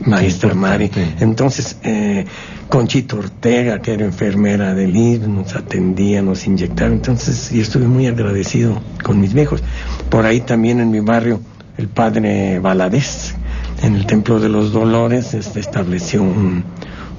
maestra 0.06 0.54
Mari. 0.54 0.90
Entonces, 1.20 1.76
eh, 1.82 2.24
Conchito 2.68 3.18
Ortega, 3.18 3.80
que 3.80 3.92
era 3.92 4.04
enfermera 4.04 4.74
del 4.74 4.96
IB, 4.96 5.28
nos 5.28 5.54
atendía, 5.54 6.22
nos 6.22 6.46
inyectaba. 6.46 6.92
Entonces, 6.92 7.52
y 7.52 7.60
estuve 7.60 7.86
muy 7.86 8.06
agradecido 8.06 8.80
con 9.02 9.20
mis 9.20 9.32
viejos. 9.34 9.62
Por 10.08 10.24
ahí 10.24 10.40
también 10.40 10.80
en 10.80 10.90
mi 10.90 11.00
barrio, 11.00 11.40
el 11.76 11.88
padre 11.88 12.58
Valadez, 12.58 13.34
en 13.82 13.96
el 13.96 14.06
Templo 14.06 14.38
de 14.38 14.48
los 14.48 14.72
Dolores 14.72 15.34
este, 15.34 15.60
estableció 15.60 16.22
un 16.22 16.64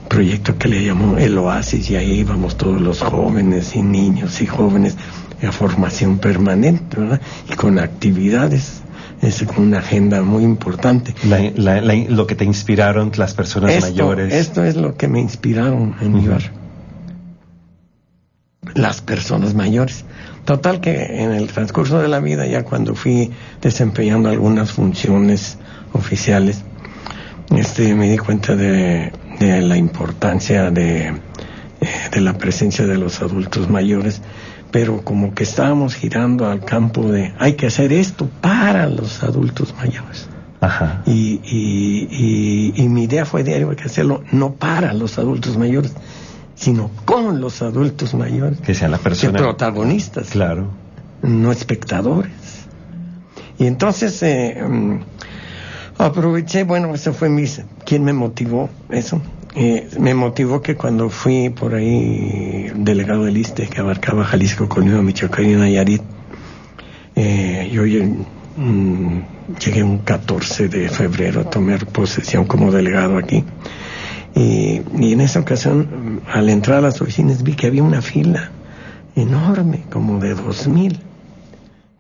proyecto 0.08 0.58
que 0.58 0.68
le 0.68 0.86
llamó 0.86 1.18
El 1.18 1.38
Oasis 1.38 1.90
y 1.90 1.96
ahí 1.96 2.20
íbamos 2.20 2.56
todos 2.56 2.80
los 2.80 3.02
jóvenes 3.02 3.76
y 3.76 3.82
niños 3.82 4.42
y 4.42 4.46
jóvenes 4.46 4.96
a 5.42 5.52
formación 5.52 6.20
permanente, 6.20 7.00
¿verdad? 7.00 7.22
Y 7.52 7.56
con 7.56 7.80
actividades 7.80 8.83
es 9.24 9.42
una 9.58 9.80
agenda 9.80 10.22
muy 10.22 10.44
importante. 10.44 11.16
lo 11.26 12.28
que 12.28 12.36
te 12.36 12.46
inspiraron 12.46 13.12
las 13.16 13.34
personas 13.34 13.82
mayores. 13.82 14.34
Esto 14.34 14.64
es 14.64 14.76
lo 14.76 14.96
que 14.96 15.08
me 15.08 15.20
inspiraron 15.20 15.96
en 16.02 16.14
mi 16.14 16.28
barrio. 16.28 16.52
Las 18.76 19.02
personas 19.02 19.54
mayores. 19.54 20.06
Total 20.46 20.82
que 20.82 21.22
en 21.22 21.32
el 21.32 21.48
transcurso 21.48 22.00
de 22.00 22.10
la 22.10 22.20
vida, 22.20 22.46
ya 22.46 22.64
cuando 22.64 22.96
fui 22.96 23.32
desempeñando 23.62 24.30
algunas 24.30 24.74
funciones 24.74 25.58
oficiales, 25.94 26.64
este, 27.56 27.94
me 27.96 28.10
di 28.10 28.18
cuenta 28.18 28.56
de, 28.56 29.12
la 29.40 29.78
importancia 29.78 30.70
de, 30.70 31.08
eh, 31.08 31.16
de 32.12 32.22
la 32.22 32.38
presencia 32.38 32.86
de 32.86 32.98
los 32.98 33.22
adultos 33.22 33.70
mayores, 33.70 34.22
pero 34.74 35.04
como 35.04 35.36
que 35.36 35.44
estábamos 35.44 35.94
girando 35.94 36.48
al 36.50 36.66
campo 36.66 37.04
de 37.12 37.32
hay 37.38 37.54
que 37.54 37.68
hacer 37.68 37.94
esto 37.94 38.28
para 38.42 38.88
los 38.88 39.22
adultos 39.22 39.76
mayores. 39.78 40.28
Ajá. 40.62 41.04
Y, 41.06 41.40
y, 41.44 42.74
y, 42.76 42.90
mi 42.90 43.04
idea 43.04 43.26
fue 43.26 43.44
de 43.44 43.54
hay 43.54 43.76
que 43.76 43.84
hacerlo 43.84 44.24
no 44.32 44.54
para 44.54 44.94
los 44.94 45.20
adultos 45.20 45.58
mayores, 45.58 45.94
sino 46.56 46.90
con 47.06 47.40
los 47.40 47.62
adultos 47.62 48.16
mayores. 48.16 48.62
Que 48.62 48.74
sean 48.74 48.90
las 48.90 49.02
personas. 49.02 49.40
protagonistas. 49.40 50.30
Claro. 50.30 50.70
No 51.22 51.52
espectadores. 51.52 52.32
Y 53.60 53.68
entonces 53.68 54.24
eh, 54.24 54.60
mm, 54.68 55.02
Aproveché, 56.00 56.64
bueno, 56.64 56.94
eso 56.96 57.14
fue 57.14 57.30
mi, 57.30 57.46
¿quién 57.86 58.04
me 58.04 58.14
motivó 58.14 58.70
eso? 58.90 59.22
Eh, 59.56 59.88
me 60.00 60.16
motivó 60.16 60.62
que 60.62 60.76
cuando 60.76 61.10
fui 61.10 61.50
por 61.50 61.76
ahí 61.76 62.72
delegado 62.76 63.26
del 63.26 63.38
ISTE 63.38 63.68
que 63.68 63.82
abarcaba 63.82 64.24
Jalisco, 64.24 64.68
Colima, 64.68 65.02
Michoacán 65.04 65.50
y 65.50 65.54
Nayarit, 65.54 66.02
eh, 67.16 67.70
yo 67.72 67.84
mm, 67.84 69.22
llegué 69.64 69.84
un 69.84 70.00
14 70.00 70.70
de 70.70 70.90
febrero 70.90 71.42
a 71.42 71.50
tomar 71.50 71.86
posesión 71.86 72.46
como 72.46 72.72
delegado 72.72 73.18
aquí. 73.18 73.44
Y, 74.34 74.82
y, 74.98 75.14
en 75.14 75.22
esa 75.22 75.40
ocasión, 75.40 76.22
al 76.28 76.50
entrar 76.50 76.80
a 76.80 76.82
las 76.82 77.00
oficinas, 77.00 77.44
vi 77.44 77.54
que 77.54 77.68
había 77.68 77.84
una 77.84 78.02
fila 78.02 78.50
enorme, 79.16 79.84
como 79.92 80.20
de 80.20 80.34
dos 80.34 80.68
mil, 80.68 81.00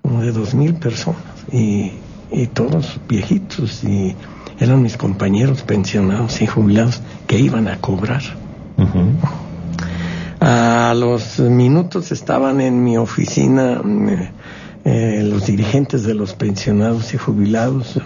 como 0.01 0.21
de 0.21 0.31
dos 0.31 0.55
mil 0.55 0.73
personas. 0.73 1.21
Y 1.51 1.91
todos 2.55 2.99
viejitos 3.07 3.83
y 3.83 4.15
eran 4.59 4.81
mis 4.81 4.97
compañeros 4.97 5.63
pensionados 5.63 6.41
y 6.41 6.47
jubilados 6.47 7.01
que 7.27 7.39
iban 7.39 7.67
a 7.67 7.79
cobrar. 7.79 8.21
A 10.39 10.93
los 10.95 11.39
minutos 11.39 12.11
estaban 12.11 12.59
en 12.61 12.83
mi 12.83 12.97
oficina 12.97 13.81
eh, 14.09 14.29
eh, 14.85 15.23
los 15.23 15.45
dirigentes 15.45 16.03
de 16.03 16.13
los 16.13 16.33
pensionados 16.33 17.13
y 17.13 17.17
jubilados 17.17 17.99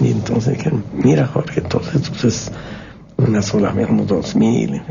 y 0.00 0.10
entonces 0.10 0.58
dijeron, 0.58 0.84
mira 0.92 1.26
Jorge, 1.26 1.60
todo 1.60 1.82
esto 1.94 2.26
es 2.26 2.50
una 3.16 3.42
sola, 3.42 3.70
vemos 3.70 4.08
dos 4.08 4.34
mil, 4.34 4.82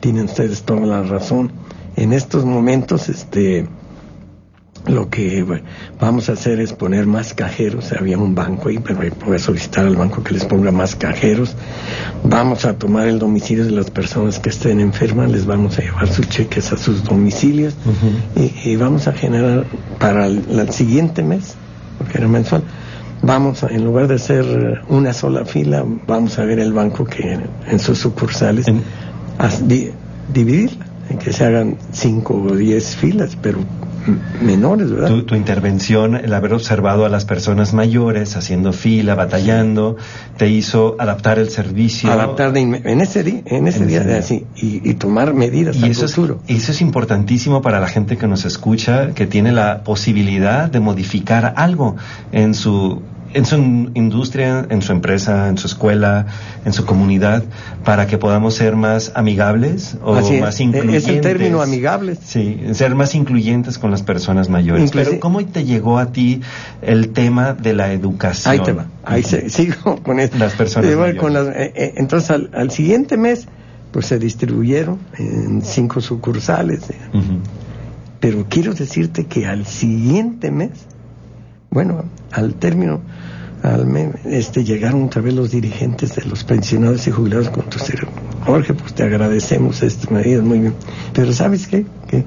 tienen 0.00 0.26
ustedes 0.26 0.62
toda 0.62 0.84
la 0.86 1.02
razón. 1.02 1.50
En 1.96 2.12
estos 2.12 2.44
momentos, 2.44 3.08
este, 3.08 3.66
lo 4.86 5.08
que 5.08 5.44
vamos 5.98 6.28
a 6.28 6.32
hacer 6.32 6.60
es 6.60 6.72
poner 6.72 7.06
más 7.06 7.32
cajeros. 7.32 7.92
Había 7.92 8.18
un 8.18 8.34
banco 8.34 8.68
ahí, 8.68 8.78
pero 8.78 9.00
voy 9.24 9.36
a 9.36 9.38
solicitar 9.38 9.86
al 9.86 9.96
banco 9.96 10.22
que 10.22 10.34
les 10.34 10.44
ponga 10.44 10.70
más 10.70 10.94
cajeros. 10.94 11.54
Vamos 12.22 12.64
a 12.64 12.74
tomar 12.74 13.06
el 13.06 13.18
domicilio 13.18 13.64
de 13.64 13.70
las 13.70 13.90
personas 13.90 14.38
que 14.38 14.50
estén 14.50 14.80
enfermas, 14.80 15.30
les 15.30 15.46
vamos 15.46 15.78
a 15.78 15.82
llevar 15.82 16.08
sus 16.08 16.28
cheques 16.28 16.72
a 16.72 16.76
sus 16.76 17.02
domicilios 17.04 17.74
y, 18.36 18.76
vamos 18.76 19.08
a 19.08 19.12
generar 19.12 19.64
para 19.98 20.26
el, 20.26 20.70
siguiente 20.70 21.22
mes, 21.22 21.54
porque 21.98 22.18
era 22.18 22.28
mensual, 22.28 22.62
vamos 23.22 23.62
a, 23.62 23.68
en 23.68 23.84
lugar 23.84 24.08
de 24.08 24.16
hacer 24.16 24.82
una 24.88 25.12
sola 25.12 25.44
fila, 25.44 25.84
vamos 26.06 26.38
a 26.38 26.44
ver 26.44 26.58
el 26.58 26.72
banco 26.72 27.04
que 27.04 27.38
en 27.68 27.78
sus 27.78 27.98
sucursales 27.98 28.66
a, 29.38 29.50
dividirla, 30.32 30.86
en 31.08 31.18
que 31.18 31.32
se 31.32 31.44
hagan 31.44 31.76
cinco 31.92 32.34
o 32.34 32.56
diez 32.56 32.96
filas, 32.96 33.36
pero 33.40 33.60
menores, 34.40 34.90
¿verdad? 34.90 35.22
Tu, 35.24 35.34
intervención, 35.34 36.16
el 36.16 36.32
haber 36.34 36.54
observado 36.54 37.04
a 37.04 37.08
las 37.08 37.24
personas 37.24 37.72
mayores 37.72 38.36
haciendo 38.36 38.72
fila, 38.72 39.14
batallando, 39.14 39.96
te 40.36 40.48
hizo 40.48 40.96
adaptar 40.98 41.38
el 41.38 41.50
servicio. 41.50 42.10
Adaptar 42.10 42.56
en 42.56 43.00
ese 43.00 43.22
día, 43.22 43.42
en 43.46 43.66
ese 43.66 43.86
día, 43.86 44.02
así, 44.18 44.46
y, 44.56 44.94
tomar 44.94 45.34
medidas 45.34 45.76
y 45.76 45.90
eso 45.90 46.04
Es, 46.04 46.18
eso 46.18 46.72
es 46.72 46.80
importantísimo 46.80 47.62
para 47.62 47.80
la 47.80 47.88
gente 47.88 48.16
que 48.16 48.26
nos 48.26 48.44
escucha, 48.44 49.12
que 49.12 49.26
tiene 49.26 49.52
la 49.52 49.82
posibilidad 49.82 50.70
de 50.70 50.80
modificar 50.80 51.54
algo 51.56 51.96
en 52.32 52.54
su 52.54 53.02
en 53.34 53.44
su 53.44 53.56
industria, 53.94 54.66
en 54.70 54.80
su 54.80 54.92
empresa, 54.92 55.48
en 55.48 55.58
su 55.58 55.66
escuela, 55.66 56.26
en 56.64 56.72
su 56.72 56.86
comunidad, 56.86 57.42
para 57.84 58.06
que 58.06 58.16
podamos 58.16 58.54
ser 58.54 58.76
más 58.76 59.12
amigables 59.14 59.96
o 60.02 60.14
más 60.40 60.60
incluyentes. 60.60 61.04
Es 61.04 61.08
el 61.08 61.20
término 61.20 61.60
amigables. 61.60 62.18
Sí, 62.24 62.60
ser 62.72 62.94
más 62.94 63.14
incluyentes 63.14 63.78
con 63.78 63.90
las 63.90 64.02
personas 64.02 64.48
mayores. 64.48 64.92
Pero 64.92 65.18
¿cómo 65.20 65.44
te 65.44 65.64
llegó 65.64 65.98
a 65.98 66.12
ti 66.12 66.40
el 66.80 67.10
tema 67.10 67.52
de 67.54 67.74
la 67.74 67.92
educación? 67.92 68.52
Ahí 68.52 68.60
te 68.60 68.72
va, 68.72 68.86
ahí 69.04 69.22
sigo 69.22 70.00
con 70.02 70.20
esto. 70.20 70.38
Las 70.38 70.54
personas 70.54 70.90
eh, 70.90 71.72
eh, 71.74 71.94
entonces 71.96 72.30
al, 72.30 72.70
siguiente 72.70 73.16
mes, 73.16 73.46
pues 73.90 74.06
se 74.06 74.18
distribuyeron 74.18 74.98
en 75.18 75.62
cinco 75.62 76.00
sucursales. 76.00 76.82
Pero 78.20 78.46
quiero 78.48 78.72
decirte 78.72 79.26
que 79.26 79.46
al 79.46 79.66
siguiente 79.66 80.50
mes, 80.50 80.70
bueno, 81.74 82.04
al 82.32 82.54
término 82.54 83.00
al 83.64 83.86
este, 84.26 84.62
llegaron 84.62 85.04
otra 85.04 85.22
vez 85.22 85.32
los 85.32 85.50
dirigentes 85.50 86.14
de 86.14 86.24
los 86.26 86.44
pensionados 86.44 87.06
y 87.06 87.10
jubilados 87.10 87.48
con 87.48 87.64
tu 87.64 87.78
Jorge, 88.44 88.74
pues 88.74 88.94
te 88.94 89.02
agradecemos 89.02 89.82
estas 89.82 90.10
medidas, 90.10 90.44
muy 90.44 90.58
bien. 90.60 90.74
Pero 91.14 91.32
¿sabes 91.32 91.66
qué? 91.66 91.86
Que 92.06 92.24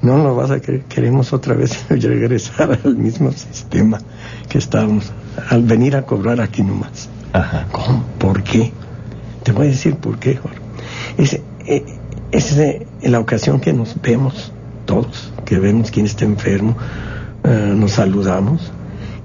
no 0.00 0.16
lo 0.16 0.34
vas 0.34 0.50
a 0.50 0.60
querer, 0.60 0.80
queremos 0.84 1.34
otra 1.34 1.54
vez 1.54 1.84
regresar 1.90 2.80
al 2.84 2.96
mismo 2.96 3.30
sistema 3.32 4.00
que 4.48 4.56
estábamos, 4.56 5.12
al 5.50 5.62
venir 5.62 5.94
a 5.94 6.06
cobrar 6.06 6.40
aquí 6.40 6.62
nomás. 6.62 7.10
Ajá. 7.34 7.66
¿Cómo? 7.70 8.04
¿Por 8.18 8.42
qué? 8.42 8.72
Te 9.42 9.52
voy 9.52 9.66
a 9.66 9.70
decir 9.70 9.96
por 9.96 10.18
qué, 10.18 10.36
Jorge. 10.36 10.58
Es, 11.18 11.38
eh, 11.66 11.84
es 12.30 12.56
la 13.02 13.20
ocasión 13.20 13.60
que 13.60 13.74
nos 13.74 14.00
vemos 14.00 14.52
todos, 14.86 15.34
que 15.44 15.58
vemos 15.58 15.90
quién 15.90 16.06
está 16.06 16.24
enfermo, 16.24 16.76
eh, 17.44 17.74
nos 17.76 17.92
saludamos, 17.92 18.72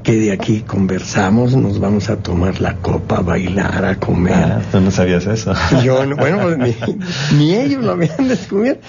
que 0.07 0.13
de 0.13 0.31
aquí 0.31 0.61
conversamos, 0.61 1.53
nos 1.57 1.79
vamos 1.79 2.09
a 2.09 2.15
tomar 2.15 2.61
la 2.61 2.77
copa, 2.77 3.17
a 3.17 3.21
bailar, 3.21 3.83
a 3.83 3.99
comer. 3.99 4.33
Ah, 4.33 4.61
tú 4.71 4.79
no 4.79 4.89
sabías 4.89 5.25
eso. 5.25 5.53
Yo, 5.83 5.97
bueno, 6.15 6.39
pues, 6.57 6.77
ni, 7.33 7.53
ellos 7.53 7.83
lo 7.83 7.91
habían 7.91 8.27
descubierto. 8.29 8.87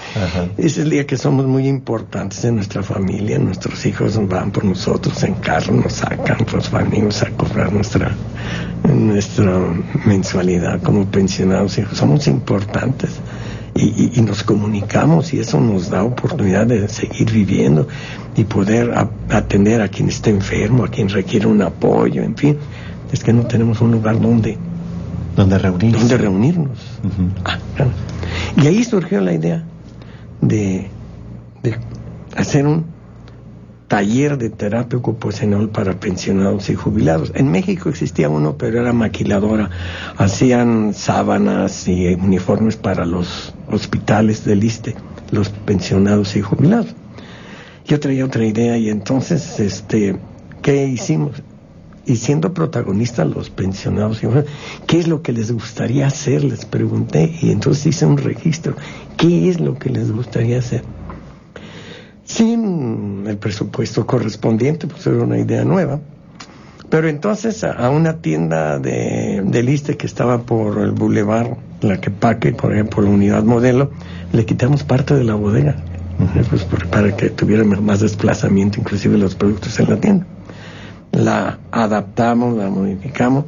Es 0.57 0.77
el 0.77 0.89
día 0.89 1.05
que 1.05 1.17
somos 1.17 1.45
muy 1.45 1.67
importantes 1.67 2.45
en 2.45 2.55
nuestra 2.55 2.83
familia, 2.83 3.37
nuestros 3.37 3.85
hijos 3.85 4.17
van 4.29 4.51
por 4.51 4.63
nosotros 4.63 5.21
en 5.23 5.33
carro, 5.35 5.73
nos 5.73 5.91
sacan, 5.91 6.37
pues 6.49 6.71
venimos 6.71 7.21
a 7.21 7.29
cobrar 7.31 7.73
nuestra, 7.73 8.11
nuestra 8.83 9.59
mensualidad 10.05 10.81
como 10.81 11.05
pensionados. 11.05 11.77
Somos 11.93 12.27
importantes 12.27 13.19
y, 13.79 14.21
nos 14.21 14.43
comunicamos 14.43 15.33
y 15.33 15.39
eso 15.39 15.59
nos 15.59 15.89
da 15.89 16.03
oportunidad 16.03 16.67
de 16.67 16.87
seguir 16.89 17.31
viviendo 17.31 17.87
y 18.35 18.43
poder 18.43 18.93
atender 19.29 19.81
a 19.81 19.87
quien 19.87 20.09
está 20.09 20.29
enfermo, 20.29 20.83
a 20.83 20.89
quien 20.89 21.09
requiere 21.09 21.47
un 21.47 21.61
apoyo, 21.61 22.21
en 22.21 22.35
fin. 22.35 22.57
Es 23.11 23.23
que 23.23 23.33
no 23.33 23.43
tenemos 23.47 23.81
un 23.81 23.91
lugar 23.91 24.19
donde 24.19 24.57
donde 25.35 25.57
reunirnos. 25.57 26.01
Donde 26.01 26.17
reunirnos. 26.17 26.99
Ah, 27.45 27.57
y 28.61 28.67
ahí 28.67 28.83
surgió 28.83 29.21
la 29.21 29.33
idea 29.33 29.63
de, 30.41 30.89
de 31.63 31.77
hacer 32.35 32.67
un 32.67 32.85
taller 33.89 34.37
de 34.37 34.51
terapia 34.51 34.99
ocupacional 34.99 35.69
para 35.69 35.99
pensionados 35.99 36.69
y 36.69 36.75
jubilados. 36.75 37.31
En 37.35 37.51
México 37.51 37.89
existía 37.89 38.29
uno, 38.29 38.55
pero 38.55 38.79
era 38.79 38.93
maquiladora. 38.93 39.71
Hacían 40.15 40.93
sábanas 40.93 41.87
y 41.87 42.07
uniformes 42.13 42.77
para 42.77 43.05
los 43.05 43.53
hospitales 43.67 44.45
del 44.45 44.63
ISTE, 44.63 44.95
los 45.31 45.49
pensionados 45.49 46.35
y 46.35 46.41
jubilados. 46.41 46.95
Yo 47.85 47.99
traía 47.99 48.25
otra 48.25 48.45
idea 48.45 48.77
y 48.77 48.89
entonces, 48.89 49.59
este, 49.59 50.19
¿qué 50.61 50.85
hicimos? 50.85 51.41
Y 52.05 52.17
siendo 52.17 52.53
protagonistas 52.53 53.27
los 53.27 53.49
pensionados, 53.49 54.21
¿qué 54.85 54.99
es 54.99 55.07
lo 55.07 55.23
que 55.23 55.33
les 55.33 55.51
gustaría 55.51 56.05
hacer? 56.05 56.43
Les 56.43 56.65
pregunté 56.65 57.35
y 57.41 57.51
entonces 57.51 57.87
hice 57.87 58.05
un 58.05 58.17
registro. 58.17 58.75
¿Qué 59.17 59.49
es 59.49 59.59
lo 59.59 59.79
que 59.79 59.89
les 59.89 60.11
gustaría 60.11 60.59
hacer? 60.59 60.83
Sin 62.29 63.25
el 63.27 63.37
presupuesto 63.37 64.05
correspondiente, 64.05 64.87
pues 64.87 65.05
era 65.07 65.23
una 65.23 65.39
idea 65.39 65.65
nueva. 65.65 65.99
Pero 66.89 67.07
entonces 67.09 67.63
a, 67.63 67.89
una 67.89 68.21
tienda 68.21 68.79
de, 68.79 69.41
de 69.43 69.63
liste 69.63 69.97
que 69.97 70.05
estaba 70.05 70.43
por 70.43 70.79
el 70.79 70.91
Boulevard, 70.91 71.57
la 71.81 71.99
que 71.99 72.11
paque, 72.11 72.51
por 72.53 72.73
ejemplo, 72.73 73.01
la 73.01 73.09
unidad 73.09 73.43
modelo, 73.43 73.91
le 74.31 74.45
quitamos 74.45 74.83
parte 74.83 75.15
de 75.15 75.23
la 75.23 75.33
bodega, 75.33 75.75
pues, 76.49 76.65
para 76.91 77.15
que 77.15 77.29
tuviera 77.29 77.63
más 77.63 77.99
desplazamiento, 77.99 78.79
inclusive 78.79 79.17
los 79.17 79.35
productos 79.35 79.79
en 79.79 79.89
la 79.89 79.97
tienda. 79.97 80.25
La 81.11 81.57
adaptamos, 81.71 82.55
la 82.57 82.69
modificamos 82.69 83.45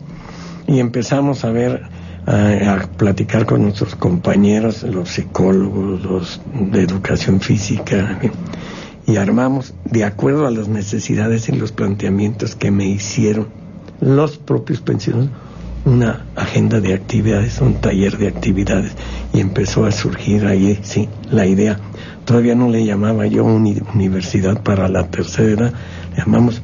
y 0.67 0.79
empezamos 0.79 1.45
a 1.45 1.51
ver, 1.51 1.83
a, 2.25 2.87
platicar 2.97 3.45
con 3.45 3.63
nuestros 3.63 3.95
compañeros, 3.95 4.83
los 4.83 5.09
psicólogos, 5.09 6.03
los 6.03 6.41
de 6.71 6.81
educación 6.81 7.41
física, 7.41 8.19
y 9.07 9.15
armamos 9.17 9.73
de 9.85 10.03
acuerdo 10.03 10.45
a 10.45 10.51
las 10.51 10.67
necesidades 10.67 11.49
y 11.49 11.53
los 11.53 11.71
planteamientos 11.71 12.55
que 12.55 12.71
me 12.71 12.85
hicieron 12.85 13.47
los 13.99 14.37
propios 14.37 14.81
pensionados 14.81 15.29
una 15.85 16.25
agenda 16.35 16.79
de 16.79 16.93
actividades, 16.93 17.59
un 17.59 17.75
taller 17.75 18.17
de 18.17 18.27
actividades. 18.27 18.91
Y 19.33 19.39
empezó 19.39 19.85
a 19.85 19.91
surgir 19.91 20.45
ahí, 20.45 20.79
sí, 20.83 21.09
la 21.29 21.45
idea. 21.45 21.79
Todavía 22.25 22.55
no 22.55 22.69
le 22.69 22.85
llamaba 22.85 23.25
yo 23.25 23.43
universidad 23.45 24.61
para 24.61 24.87
la 24.87 25.07
tercera 25.07 25.51
edad, 25.51 25.73
le 26.11 26.17
llamamos 26.17 26.61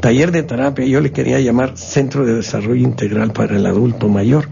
taller 0.00 0.32
de 0.32 0.42
terapia, 0.42 0.84
yo 0.86 1.00
le 1.00 1.12
quería 1.12 1.40
llamar 1.40 1.76
Centro 1.76 2.24
de 2.24 2.34
Desarrollo 2.34 2.82
Integral 2.82 3.32
para 3.32 3.56
el 3.56 3.66
Adulto 3.66 4.08
Mayor, 4.08 4.48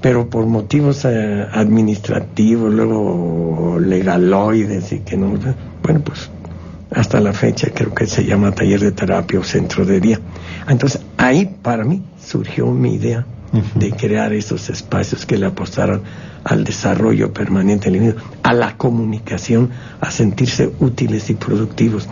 pero 0.00 0.28
por 0.30 0.46
motivos 0.46 1.04
eh, 1.04 1.46
administrativos, 1.52 2.72
luego 2.72 3.78
legaloides 3.78 4.92
y 4.92 5.00
que 5.00 5.16
no, 5.16 5.34
bueno, 5.82 6.00
pues 6.00 6.30
hasta 6.94 7.20
la 7.20 7.32
fecha 7.32 7.68
creo 7.72 7.94
que 7.94 8.06
se 8.06 8.24
llama 8.24 8.52
taller 8.52 8.80
de 8.80 8.92
terapia 8.92 9.38
o 9.38 9.44
centro 9.44 9.84
de 9.84 10.00
día. 10.00 10.20
Entonces 10.68 11.02
ahí 11.16 11.46
para 11.62 11.84
mí 11.84 12.02
surgió 12.20 12.66
mi 12.66 12.94
idea 12.94 13.26
de 13.74 13.90
crear 13.90 14.32
esos 14.32 14.70
espacios 14.70 15.26
que 15.26 15.36
le 15.36 15.46
apostaran 15.46 16.02
al 16.44 16.64
desarrollo 16.64 17.32
permanente 17.32 17.90
del 17.90 18.14
a 18.42 18.52
la 18.52 18.76
comunicación, 18.76 19.70
a 20.00 20.10
sentirse 20.10 20.70
útiles 20.78 21.30
y 21.30 21.34
productivos. 21.34 22.08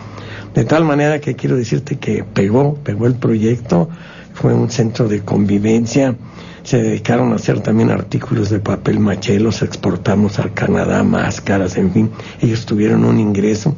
De 0.53 0.65
tal 0.65 0.83
manera 0.83 1.19
que 1.19 1.35
quiero 1.35 1.55
decirte 1.55 1.97
que 1.97 2.23
pegó, 2.23 2.75
pegó 2.75 3.07
el 3.07 3.15
proyecto, 3.15 3.89
fue 4.33 4.53
un 4.53 4.69
centro 4.69 5.07
de 5.07 5.21
convivencia, 5.21 6.15
se 6.63 6.81
dedicaron 6.81 7.31
a 7.31 7.35
hacer 7.35 7.61
también 7.61 7.91
artículos 7.91 8.49
de 8.49 8.59
papel 8.59 8.99
maché, 8.99 9.39
los 9.39 9.61
exportamos 9.61 10.39
a 10.39 10.49
Canadá, 10.49 11.03
máscaras, 11.03 11.77
en 11.77 11.91
fin, 11.91 12.11
ellos 12.41 12.65
tuvieron 12.65 13.05
un 13.05 13.19
ingreso 13.19 13.75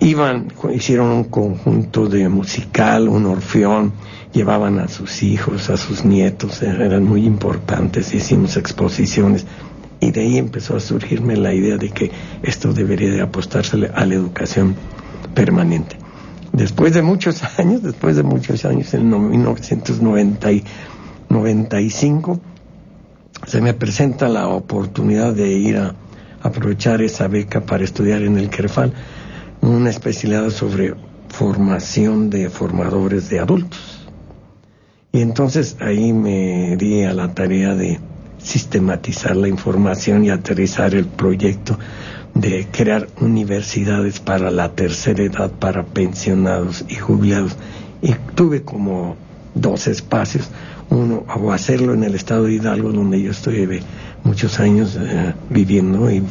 iban, 0.00 0.52
hicieron 0.74 1.08
un 1.08 1.24
conjunto 1.24 2.06
de 2.06 2.28
musical, 2.28 3.08
un 3.08 3.26
orfeón, 3.26 3.92
llevaban 4.32 4.78
a 4.78 4.88
sus 4.88 5.22
hijos, 5.22 5.70
a 5.70 5.76
sus 5.76 6.04
nietos, 6.04 6.62
eran 6.62 7.04
muy 7.04 7.24
importantes, 7.26 8.14
hicimos 8.14 8.56
exposiciones 8.56 9.46
y 10.00 10.12
de 10.12 10.20
ahí 10.20 10.38
empezó 10.38 10.76
a 10.76 10.80
surgirme 10.80 11.36
la 11.36 11.52
idea 11.52 11.76
de 11.76 11.90
que 11.90 12.10
esto 12.42 12.72
debería 12.72 13.10
de 13.10 13.20
apostarse 13.20 13.90
a 13.92 14.06
la 14.06 14.14
educación 14.14 14.76
permanente. 15.34 15.96
Después 16.52 16.94
de 16.94 17.02
muchos 17.02 17.42
años, 17.58 17.82
después 17.82 18.16
de 18.16 18.22
muchos 18.22 18.64
años, 18.64 18.94
en 18.94 19.12
1995, 21.28 22.40
se 23.46 23.60
me 23.60 23.74
presenta 23.74 24.28
la 24.28 24.48
oportunidad 24.48 25.32
de 25.32 25.52
ir 25.52 25.76
a 25.76 25.94
aprovechar 26.42 27.02
esa 27.02 27.28
beca 27.28 27.60
para 27.60 27.84
estudiar 27.84 28.22
en 28.22 28.38
el 28.38 28.50
Kerfal 28.50 28.92
una 29.60 29.90
especialidad 29.90 30.50
sobre 30.50 30.94
formación 31.28 32.30
de 32.30 32.48
formadores 32.50 33.28
de 33.28 33.40
adultos. 33.40 34.08
Y 35.12 35.20
entonces 35.20 35.76
ahí 35.80 36.12
me 36.12 36.76
di 36.76 37.02
a 37.04 37.12
la 37.12 37.34
tarea 37.34 37.74
de 37.74 37.98
sistematizar 38.38 39.36
la 39.36 39.48
información 39.48 40.24
y 40.24 40.30
aterrizar 40.30 40.94
el 40.94 41.06
proyecto 41.06 41.78
de 42.34 42.66
crear 42.70 43.08
universidades 43.20 44.20
para 44.20 44.50
la 44.50 44.70
tercera 44.74 45.22
edad, 45.22 45.50
para 45.50 45.84
pensionados 45.84 46.84
y 46.88 46.94
jubilados. 46.94 47.56
Y 48.00 48.14
tuve 48.34 48.62
como 48.62 49.16
dos 49.54 49.88
espacios, 49.88 50.48
uno, 50.90 51.24
o 51.34 51.52
hacerlo 51.52 51.94
en 51.94 52.04
el 52.04 52.14
estado 52.14 52.44
de 52.44 52.54
Hidalgo, 52.54 52.92
donde 52.92 53.20
yo 53.20 53.30
estoy 53.30 53.80
muchos 54.24 54.58
años 54.60 54.96
eh, 55.00 55.34
viviendo 55.50 56.10
y 56.10 56.22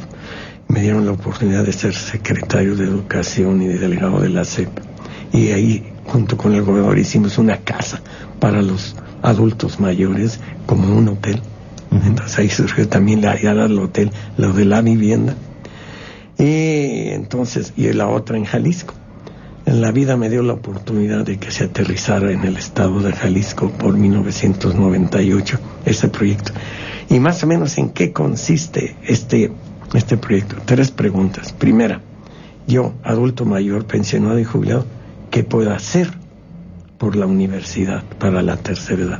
me 0.67 0.81
dieron 0.81 1.05
la 1.05 1.11
oportunidad 1.11 1.63
de 1.63 1.73
ser 1.73 1.93
secretario 1.93 2.75
de 2.75 2.85
Educación 2.85 3.61
y 3.61 3.67
de 3.67 3.79
delegado 3.79 4.19
de 4.19 4.29
la 4.29 4.43
SEP. 4.43 4.69
Y 5.31 5.51
ahí, 5.51 5.93
junto 6.05 6.37
con 6.37 6.53
el 6.53 6.63
gobernador, 6.63 6.97
hicimos 6.97 7.37
una 7.37 7.57
casa 7.57 8.01
para 8.39 8.61
los 8.61 8.95
adultos 9.21 9.79
mayores, 9.79 10.39
como 10.65 10.95
un 10.97 11.09
hotel. 11.09 11.41
Entonces 11.91 12.37
ahí 12.37 12.49
surgió 12.49 12.87
también 12.87 13.21
la 13.21 13.39
idea 13.39 13.53
del 13.53 13.79
hotel, 13.79 14.11
lo 14.37 14.53
de 14.53 14.65
la 14.65 14.81
vivienda. 14.81 15.35
Y 16.37 17.09
entonces, 17.09 17.73
y 17.77 17.91
la 17.93 18.07
otra 18.07 18.37
en 18.37 18.45
Jalisco. 18.45 18.93
En 19.67 19.81
la 19.81 19.91
vida 19.91 20.15
me 20.15 20.29
dio 20.29 20.43
la 20.43 20.53
oportunidad 20.53 21.25
de 21.25 21.37
que 21.39 21.51
se 21.51 21.65
aterrizara 21.65 22.31
en 22.31 22.45
el 22.45 22.55
estado 22.55 23.01
de 23.01 23.11
Jalisco 23.11 23.69
por 23.69 23.97
1998 23.97 25.59
ese 25.83 26.07
proyecto. 26.07 26.53
Y 27.09 27.19
más 27.19 27.43
o 27.43 27.47
menos 27.47 27.77
en 27.77 27.89
qué 27.89 28.13
consiste 28.13 28.95
este 29.03 29.51
este 29.93 30.15
proyecto. 30.15 30.55
Tres 30.63 30.91
preguntas. 30.91 31.51
Primera, 31.51 31.99
yo, 32.65 32.93
adulto 33.03 33.43
mayor, 33.43 33.85
pensionado 33.85 34.39
y 34.39 34.45
jubilado, 34.45 34.85
¿qué 35.31 35.43
puedo 35.43 35.73
hacer 35.73 36.11
por 36.97 37.17
la 37.17 37.25
universidad 37.25 38.03
para 38.19 38.41
la 38.41 38.55
tercera 38.55 39.03
edad? 39.03 39.19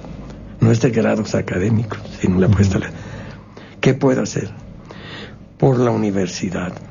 No 0.62 0.72
es 0.72 0.80
de 0.80 0.92
grados 0.92 1.36
académicos, 1.36 2.00
sino 2.22 2.40
la 2.40 2.48
puesta. 2.48 2.80
¿Qué 3.82 3.94
puedo 3.94 4.22
hacer 4.22 4.50
por 5.58 5.78
la 5.78 5.92
universidad? 5.92 6.87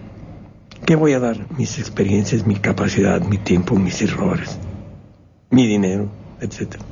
¿Qué 0.85 0.95
voy 0.95 1.13
a 1.15 1.21
dar? 1.21 1.47
Mis 1.57 1.79
experiencias, 1.79 2.47
mi 2.47 2.57
capacidad, 2.57 3.21
mi 3.21 3.39
tiempo, 3.39 3.77
mis 3.77 4.03
errores, 4.03 4.59
mi 5.51 5.67
dinero, 5.67 6.09
etcétera. 6.41 6.85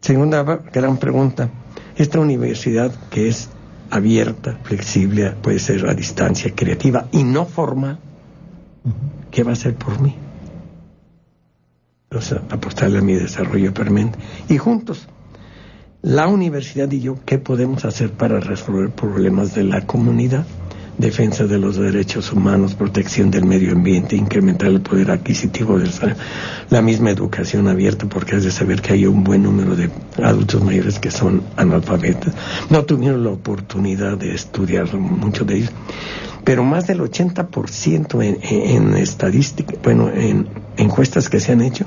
Segunda 0.00 0.42
gran 0.72 0.98
pregunta. 0.98 1.48
Esta 1.96 2.20
universidad 2.20 2.92
que 3.10 3.28
es 3.28 3.48
abierta, 3.90 4.58
flexible, 4.62 5.30
puede 5.42 5.58
ser 5.58 5.86
a 5.86 5.94
distancia, 5.94 6.52
creativa 6.54 7.08
y 7.12 7.24
no 7.24 7.44
formal, 7.46 7.98
¿qué 9.30 9.42
va 9.42 9.50
a 9.50 9.52
hacer 9.52 9.74
por 9.74 10.00
mí? 10.00 10.16
Sea, 12.20 12.42
apostarle 12.50 12.98
a 12.98 13.02
mi 13.02 13.14
desarrollo 13.14 13.72
permanente. 13.72 14.18
Y 14.48 14.58
juntos, 14.58 15.08
la 16.02 16.26
universidad 16.26 16.90
y 16.90 17.00
yo, 17.00 17.16
¿qué 17.24 17.38
podemos 17.38 17.84
hacer 17.84 18.12
para 18.12 18.40
resolver 18.40 18.90
problemas 18.90 19.54
de 19.54 19.64
la 19.64 19.86
comunidad? 19.86 20.46
Defensa 20.98 21.44
de 21.44 21.58
los 21.58 21.76
derechos 21.76 22.32
humanos, 22.32 22.74
protección 22.74 23.30
del 23.30 23.44
medio 23.44 23.72
ambiente, 23.72 24.16
incrementar 24.16 24.68
el 24.68 24.80
poder 24.80 25.10
adquisitivo 25.10 25.78
del 25.78 25.90
la 26.70 26.82
misma 26.82 27.10
educación 27.10 27.68
abierta, 27.68 28.06
porque 28.06 28.36
es 28.36 28.44
de 28.44 28.50
saber 28.50 28.82
que 28.82 28.94
hay 28.94 29.06
un 29.06 29.24
buen 29.24 29.42
número 29.42 29.76
de 29.76 29.90
adultos 30.22 30.62
mayores 30.62 30.98
que 30.98 31.10
son 31.10 31.42
analfabetas, 31.56 32.34
no 32.70 32.84
tuvieron 32.84 33.24
la 33.24 33.30
oportunidad 33.30 34.16
de 34.16 34.34
estudiar 34.34 34.92
muchos 34.94 35.46
de 35.46 35.56
ellos, 35.58 35.70
pero 36.44 36.64
más 36.64 36.86
del 36.86 37.00
80% 37.00 38.22
en, 38.24 38.38
en 38.42 38.96
estadística, 38.96 39.74
bueno, 39.82 40.10
en 40.12 40.48
encuestas 40.76 41.28
que 41.28 41.40
se 41.40 41.52
han 41.52 41.62
hecho, 41.62 41.86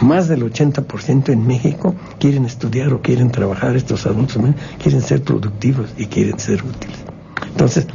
más 0.00 0.28
del 0.28 0.42
80% 0.42 1.30
en 1.30 1.46
México 1.46 1.94
quieren 2.18 2.44
estudiar 2.44 2.92
o 2.92 3.00
quieren 3.00 3.30
trabajar 3.30 3.76
estos 3.76 4.06
adultos, 4.06 4.42
quieren 4.82 5.02
ser 5.02 5.22
productivos 5.22 5.90
y 5.96 6.06
quieren 6.06 6.38
ser 6.38 6.62
útiles. 6.62 6.98
Entonces, 7.46 7.86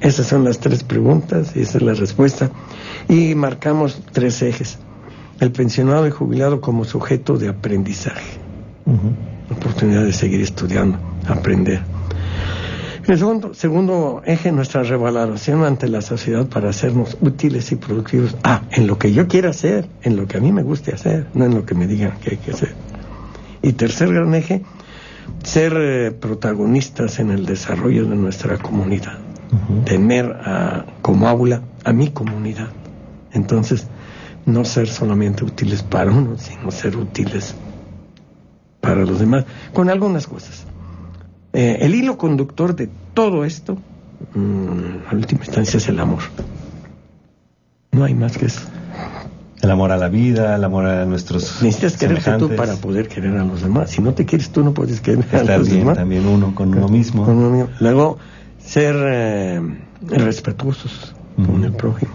esas 0.00 0.26
son 0.26 0.44
las 0.44 0.58
tres 0.58 0.82
preguntas 0.84 1.52
y 1.54 1.62
esa 1.62 1.78
es 1.78 1.82
la 1.82 1.94
respuesta. 1.94 2.50
Y 3.08 3.34
marcamos 3.34 4.02
tres 4.12 4.42
ejes. 4.42 4.78
El 5.40 5.52
pensionado 5.52 6.06
y 6.06 6.10
jubilado 6.10 6.60
como 6.60 6.84
sujeto 6.84 7.38
de 7.38 7.48
aprendizaje. 7.48 8.38
Oportunidad 9.50 10.04
de 10.04 10.12
seguir 10.12 10.40
estudiando, 10.40 10.98
aprender. 11.26 11.82
El 13.06 13.18
segundo, 13.18 13.54
segundo 13.54 14.22
eje, 14.24 14.50
nuestra 14.50 14.82
revaloración 14.82 15.62
ante 15.64 15.88
la 15.88 16.00
sociedad 16.00 16.46
para 16.46 16.70
hacernos 16.70 17.16
útiles 17.20 17.70
y 17.70 17.76
productivos. 17.76 18.36
Ah, 18.42 18.62
en 18.72 18.86
lo 18.86 18.98
que 18.98 19.12
yo 19.12 19.28
quiera 19.28 19.50
hacer, 19.50 19.88
en 20.02 20.16
lo 20.16 20.26
que 20.26 20.38
a 20.38 20.40
mí 20.40 20.52
me 20.52 20.62
guste 20.62 20.92
hacer, 20.92 21.26
no 21.32 21.44
en 21.44 21.54
lo 21.54 21.64
que 21.64 21.74
me 21.74 21.86
digan 21.86 22.18
que 22.20 22.30
hay 22.30 22.36
que 22.38 22.50
hacer. 22.50 22.74
Y 23.62 23.74
tercer 23.74 24.12
gran 24.12 24.34
eje, 24.34 24.62
ser 25.44 25.74
eh, 25.76 26.10
protagonistas 26.10 27.20
en 27.20 27.30
el 27.30 27.46
desarrollo 27.46 28.06
de 28.06 28.16
nuestra 28.16 28.58
comunidad 28.58 29.25
tener 29.84 30.26
a, 30.26 30.84
como 31.02 31.28
aula 31.28 31.62
a 31.84 31.92
mi 31.92 32.08
comunidad. 32.10 32.68
Entonces, 33.32 33.86
no 34.46 34.64
ser 34.64 34.88
solamente 34.88 35.44
útiles 35.44 35.82
para 35.82 36.10
uno, 36.10 36.36
sino 36.38 36.70
ser 36.70 36.96
útiles 36.96 37.54
para 38.80 39.04
los 39.04 39.18
demás, 39.18 39.44
con 39.72 39.90
algunas 39.90 40.26
cosas. 40.26 40.64
Eh, 41.52 41.78
el 41.80 41.94
hilo 41.94 42.16
conductor 42.16 42.76
de 42.76 42.88
todo 43.14 43.44
esto, 43.44 43.78
mm, 44.34 45.10
en 45.10 45.16
última 45.16 45.44
instancia, 45.44 45.78
es 45.78 45.88
el 45.88 45.98
amor. 45.98 46.22
No 47.92 48.04
hay 48.04 48.14
más 48.14 48.36
que 48.36 48.46
eso. 48.46 48.60
El 49.62 49.70
amor 49.70 49.90
a 49.90 49.96
la 49.96 50.08
vida, 50.08 50.54
el 50.54 50.64
amor 50.64 50.86
a 50.86 51.06
nuestros. 51.06 51.62
Necesitas 51.62 51.96
quererte 51.96 52.30
tú 52.38 52.54
para 52.54 52.76
poder 52.76 53.08
querer 53.08 53.36
a 53.38 53.44
los 53.44 53.62
demás. 53.62 53.90
Si 53.90 54.02
no 54.02 54.12
te 54.12 54.26
quieres 54.26 54.50
tú, 54.50 54.62
no 54.62 54.74
puedes 54.74 55.00
querer 55.00 55.24
a 55.34 55.58
los 55.58 55.66
bien, 55.66 55.80
demás. 55.80 55.96
También 55.96 56.26
uno 56.26 56.54
con 56.54 56.74
uno 56.74 56.88
mismo. 56.88 57.24
Con 57.24 57.38
uno 57.38 57.50
mismo. 57.50 57.70
Luego, 57.80 58.18
ser 58.66 58.96
eh, 58.98 59.60
respetuosos 60.02 61.14
con 61.36 61.64
el 61.64 61.72
prójimo. 61.72 62.12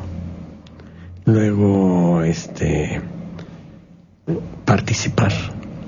Luego, 1.26 2.22
este, 2.24 3.02
participar 4.66 5.32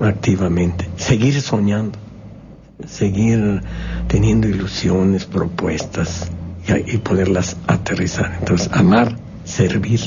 activamente, 0.00 0.88
seguir 0.96 1.40
soñando, 1.40 1.98
seguir 2.86 3.62
teniendo 4.08 4.48
ilusiones, 4.48 5.26
propuestas 5.26 6.30
y, 6.86 6.96
poderlas 6.98 7.56
aterrizar. 7.66 8.36
Entonces, 8.38 8.70
amar, 8.72 9.16
servir 9.44 10.00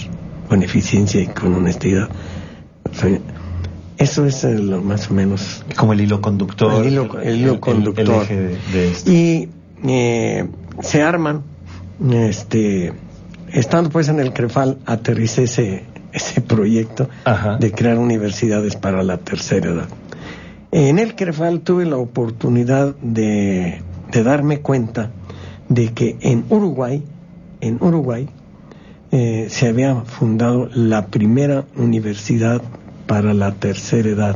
con 0.49 0.63
eficiencia 0.63 1.21
y 1.21 1.27
con 1.27 1.53
honestidad. 1.53 2.09
Eso 3.97 4.25
es 4.25 4.43
lo 4.43 4.81
más 4.81 5.09
o 5.11 5.13
menos. 5.13 5.63
Como 5.75 5.93
el 5.93 6.01
hilo 6.01 6.21
conductor. 6.21 6.85
El 6.85 7.37
hilo, 7.41 7.59
conductor. 7.59 8.25
Y 9.05 9.49
eh, 9.85 10.47
se 10.81 11.01
arman, 11.01 11.43
este, 12.11 12.93
estando 13.51 13.89
pues 13.89 14.09
en 14.09 14.19
el 14.19 14.33
CREFAL, 14.33 14.79
aterricé 14.85 15.43
ese, 15.43 15.83
ese 16.13 16.41
proyecto 16.41 17.09
de 17.59 17.71
crear 17.71 17.97
universidades 17.97 18.75
para 18.75 19.03
la 19.03 19.17
tercera 19.17 19.71
edad. 19.71 19.87
En 20.71 20.99
el 20.99 21.15
CREFAL 21.15 21.61
tuve 21.61 21.85
la 21.85 21.97
oportunidad 21.97 22.95
de, 23.01 23.81
de 24.11 24.23
darme 24.23 24.59
cuenta 24.59 25.11
de 25.69 25.93
que 25.93 26.17
en 26.21 26.45
Uruguay, 26.49 27.03
en 27.61 27.77
Uruguay, 27.81 28.29
eh, 29.11 29.47
se 29.49 29.67
había 29.67 29.95
fundado 30.01 30.69
la 30.73 31.07
primera 31.07 31.65
universidad 31.75 32.61
para 33.05 33.33
la 33.33 33.53
tercera 33.53 34.09
edad 34.09 34.35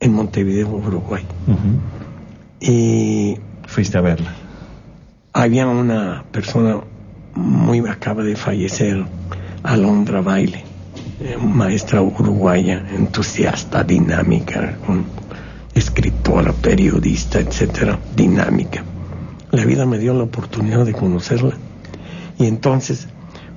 en 0.00 0.12
Montevideo, 0.12 0.68
Uruguay. 0.68 1.22
Y 2.60 3.38
Fuiste 3.66 3.98
a 3.98 4.00
verla. 4.00 4.32
Había 5.32 5.66
una 5.66 6.24
persona 6.32 6.80
muy 7.34 7.80
acaba 7.80 8.22
de 8.22 8.36
fallecer, 8.36 9.04
Alondra 9.62 10.22
Baile, 10.22 10.64
eh, 11.20 11.36
maestra 11.38 12.00
uruguaya, 12.00 12.84
entusiasta, 12.94 13.84
dinámica, 13.84 14.76
escritora, 15.74 16.52
periodista, 16.52 17.38
etcétera, 17.38 17.98
dinámica. 18.14 18.82
La 19.50 19.64
vida 19.64 19.86
me 19.86 19.98
dio 19.98 20.14
la 20.14 20.24
oportunidad 20.24 20.84
de 20.84 20.92
conocerla. 20.92 21.54
Y 22.38 22.46
entonces 22.46 23.08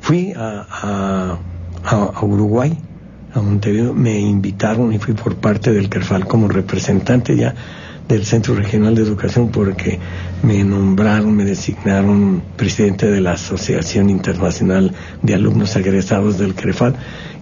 fui 0.02 0.34
a, 0.36 1.38
a, 1.84 2.22
Uruguay, 2.22 2.78
a 3.34 3.42
Montevideo, 3.42 3.94
me 3.94 4.20
invitaron 4.20 4.94
y 4.94 5.00
fui 5.00 5.14
por 5.14 5.36
parte 5.36 5.72
del 5.72 5.88
CERFAL 5.88 6.28
como 6.28 6.48
representante 6.48 7.36
ya 7.36 7.56
del 8.10 8.26
Centro 8.26 8.56
Regional 8.56 8.96
de 8.96 9.04
Educación 9.04 9.50
porque 9.50 10.00
me 10.42 10.64
nombraron, 10.64 11.36
me 11.36 11.46
designaron 11.46 12.42
presidente 12.58 13.10
de 13.10 13.22
la 13.22 13.34
Asociación 13.34 14.10
Internacional 14.10 14.94
de 15.22 15.36
Alumnos 15.36 15.76
Egresados 15.76 16.40
del 16.40 16.56
CREFAL 16.56 16.96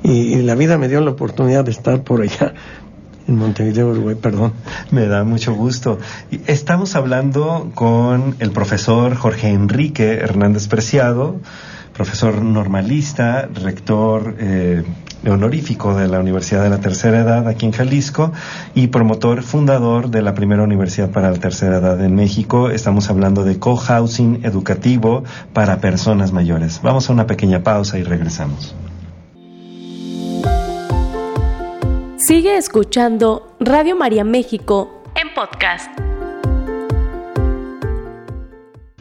y, 0.04 0.36
la 0.42 0.56
vida 0.56 0.78
me 0.78 0.90
dio 0.90 1.00
la 1.00 1.12
oportunidad 1.12 1.64
de 1.64 1.72
estar 1.72 2.04
por 2.04 2.22
allá 2.22 2.54
en 3.28 3.36
Montevideo, 3.38 3.90
Uruguay, 3.90 4.16
perdón. 4.22 4.54
Me 4.92 5.08
da 5.08 5.24
mucho 5.24 5.54
gusto. 5.54 6.00
Estamos 6.48 6.96
hablando 6.96 7.72
con 7.74 8.36
el 8.40 8.52
profesor 8.52 9.16
Jorge 9.16 9.50
Enrique 9.50 10.14
Hernández 10.16 10.68
Preciado, 10.68 11.38
profesor 11.94 12.42
normalista, 12.42 13.50
rector 13.54 14.36
eh, 14.40 14.84
honorífico 15.30 15.96
de 15.96 16.08
la 16.08 16.20
Universidad 16.20 16.64
de 16.64 16.70
la 16.70 16.80
Tercera 16.80 17.20
Edad 17.20 17.48
aquí 17.48 17.66
en 17.66 17.72
Jalisco 17.72 18.32
y 18.74 18.88
promotor 18.88 19.44
fundador 19.44 20.10
de 20.10 20.22
la 20.22 20.34
primera 20.34 20.64
universidad 20.64 21.10
para 21.10 21.32
la 21.32 21.38
tercera 21.38 21.78
edad 21.78 22.04
en 22.04 22.16
México. 22.16 22.70
Estamos 22.70 23.10
hablando 23.10 23.44
de 23.44 23.60
cohousing 23.60 24.42
educativo 24.44 25.24
para 25.54 25.80
personas 25.80 26.32
mayores. 26.32 26.82
Vamos 26.82 27.10
a 27.10 27.14
una 27.14 27.28
pequeña 27.28 27.64
pausa 27.64 27.98
y 27.98 28.04
regresamos. 28.04 28.76
Sigue 32.18 32.58
escuchando 32.58 33.56
Radio 33.60 33.96
María 33.96 34.24
México 34.24 35.04
en 35.16 35.34
podcast. 35.34 35.90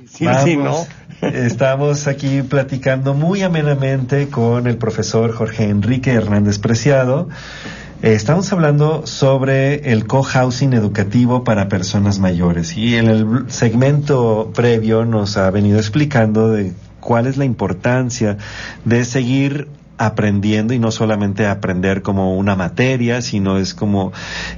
Sí, 0.07 0.27
sí, 0.45 0.57
¿no? 0.57 0.87
Estamos 1.35 2.07
aquí 2.07 2.43
platicando 2.43 3.15
muy 3.15 3.43
amenamente 3.43 4.29
con 4.29 4.67
el 4.67 4.77
profesor 4.77 5.33
Jorge 5.33 5.65
Enrique 5.65 6.13
Hernández 6.13 6.59
Preciado. 6.59 7.29
Eh, 8.03 8.13
estamos 8.13 8.53
hablando 8.53 9.07
sobre 9.07 9.93
el 9.93 10.07
cohousing 10.07 10.73
educativo 10.73 11.45
para 11.45 11.69
personas 11.69 12.19
mayores 12.19 12.77
y 12.77 12.97
en 12.97 13.09
el 13.09 13.45
segmento 13.49 14.53
previo 14.55 15.05
nos 15.05 15.37
ha 15.37 15.51
venido 15.51 15.79
explicando 15.79 16.51
de 16.51 16.73
cuál 17.01 17.27
es 17.27 17.37
la 17.37 17.45
importancia 17.45 18.37
de 18.85 19.05
seguir 19.05 19.69
aprendiendo 19.99 20.75
y 20.75 20.79
no 20.79 20.91
solamente 20.91 21.47
aprender 21.47 22.03
como 22.03 22.37
una 22.37 22.57
materia, 22.57 23.23
sino 23.23 23.59
es 23.59 23.75
como 23.75 24.13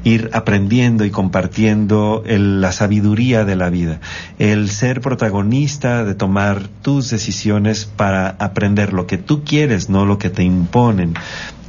ir 0.04 0.30
aprendiendo 0.32 1.04
y 1.04 1.10
compartiendo 1.10 2.22
la 2.26 2.72
sabiduría 2.72 3.44
de 3.44 3.56
la 3.56 3.70
vida, 3.70 4.00
el 4.38 4.68
ser 4.70 5.00
protagonista 5.00 6.04
de 6.04 6.14
tomar 6.14 6.68
tus 6.82 7.10
decisiones 7.10 7.84
para 7.84 8.30
aprender 8.38 8.92
lo 8.92 9.06
que 9.06 9.18
tú 9.18 9.44
quieres, 9.44 9.88
no 9.88 10.04
lo 10.04 10.18
que 10.18 10.30
te 10.30 10.42
imponen. 10.42 11.14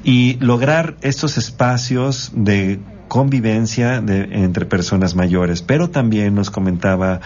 Y 0.03 0.37
lograr 0.39 0.95
estos 1.01 1.37
espacios 1.37 2.31
de 2.33 2.79
convivencia 3.09 3.97
entre 3.97 4.65
personas 4.65 5.15
mayores. 5.15 5.61
Pero 5.61 5.89
también 5.89 6.35
nos 6.35 6.49
comentaba 6.49 7.19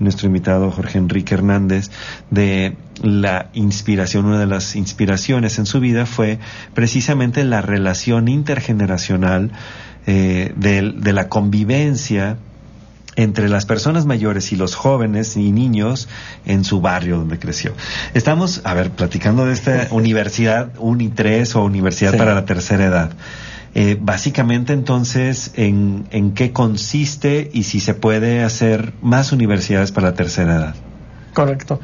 nuestro 0.00 0.26
invitado 0.26 0.72
Jorge 0.72 0.98
Enrique 0.98 1.34
Hernández 1.34 1.90
de 2.30 2.76
la 3.02 3.50
inspiración, 3.52 4.24
una 4.24 4.40
de 4.40 4.46
las 4.46 4.74
inspiraciones 4.74 5.58
en 5.58 5.66
su 5.66 5.78
vida 5.78 6.06
fue 6.06 6.40
precisamente 6.74 7.44
la 7.44 7.62
relación 7.62 8.26
intergeneracional 8.26 9.52
eh, 10.06 10.52
de, 10.56 11.12
la 11.12 11.28
convivencia 11.28 12.38
entre 13.16 13.48
las 13.48 13.66
personas 13.66 14.06
mayores 14.06 14.52
y 14.52 14.56
los 14.56 14.74
jóvenes 14.74 15.36
y 15.36 15.50
niños 15.50 16.08
en 16.44 16.64
su 16.64 16.80
barrio 16.80 17.18
donde 17.18 17.38
creció. 17.38 17.72
Estamos, 18.14 18.60
a 18.64 18.74
ver, 18.74 18.90
platicando 18.90 19.46
de 19.46 19.52
esta 19.54 19.88
universidad 19.90 20.74
Uni3 20.76 21.56
o 21.56 21.64
Universidad 21.64 22.16
para 22.16 22.34
la 22.34 22.44
Tercera 22.44 22.84
Edad. 22.84 23.10
Eh, 23.78 23.98
básicamente 24.00 24.72
entonces, 24.72 25.50
¿en, 25.54 26.06
¿en 26.10 26.32
qué 26.32 26.50
consiste 26.50 27.50
y 27.52 27.64
si 27.64 27.80
se 27.80 27.92
puede 27.92 28.42
hacer 28.42 28.94
más 29.02 29.32
universidades 29.32 29.92
para 29.92 30.08
la 30.08 30.14
tercera 30.14 30.56
edad? 30.56 30.74
Correcto. 31.34 31.78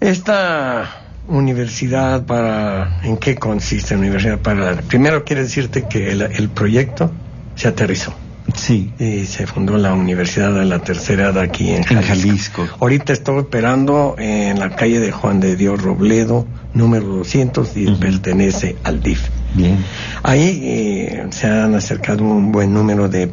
Esta 0.00 0.88
universidad 1.28 2.24
para... 2.24 3.02
¿En 3.02 3.18
qué 3.18 3.34
consiste 3.34 3.92
la 3.92 4.00
universidad 4.00 4.38
para. 4.38 4.76
Primero 4.76 5.22
quiero 5.22 5.42
decirte 5.42 5.86
que 5.86 6.12
el 6.12 6.48
proyecto 6.48 7.12
se 7.56 7.68
aterrizó. 7.68 8.14
Sí. 8.54 8.92
Y 8.98 9.26
se 9.26 9.46
fundó 9.46 9.76
la 9.76 9.94
Universidad 9.94 10.54
de 10.54 10.64
la 10.64 10.78
Tercera 10.78 11.24
Edad 11.24 11.38
aquí 11.38 11.70
en 11.70 11.82
Jalisco. 11.82 12.12
En 12.12 12.20
Jalisco. 12.20 12.68
Ahorita 12.80 13.12
estoy 13.12 13.38
operando 13.38 14.14
en 14.18 14.58
la 14.58 14.70
calle 14.70 15.00
de 15.00 15.10
Juan 15.12 15.40
de 15.40 15.56
Dios 15.56 15.82
Robledo, 15.82 16.46
número 16.74 17.06
200, 17.06 17.76
y 17.76 17.86
pertenece 17.96 18.76
al 18.84 19.02
DIF. 19.02 19.20
Bien. 19.54 19.78
Ahí 20.22 20.60
eh, 20.62 21.26
se 21.30 21.46
han 21.46 21.74
acercado 21.74 22.24
un 22.24 22.52
buen 22.52 22.72
número 22.72 23.08
de 23.08 23.30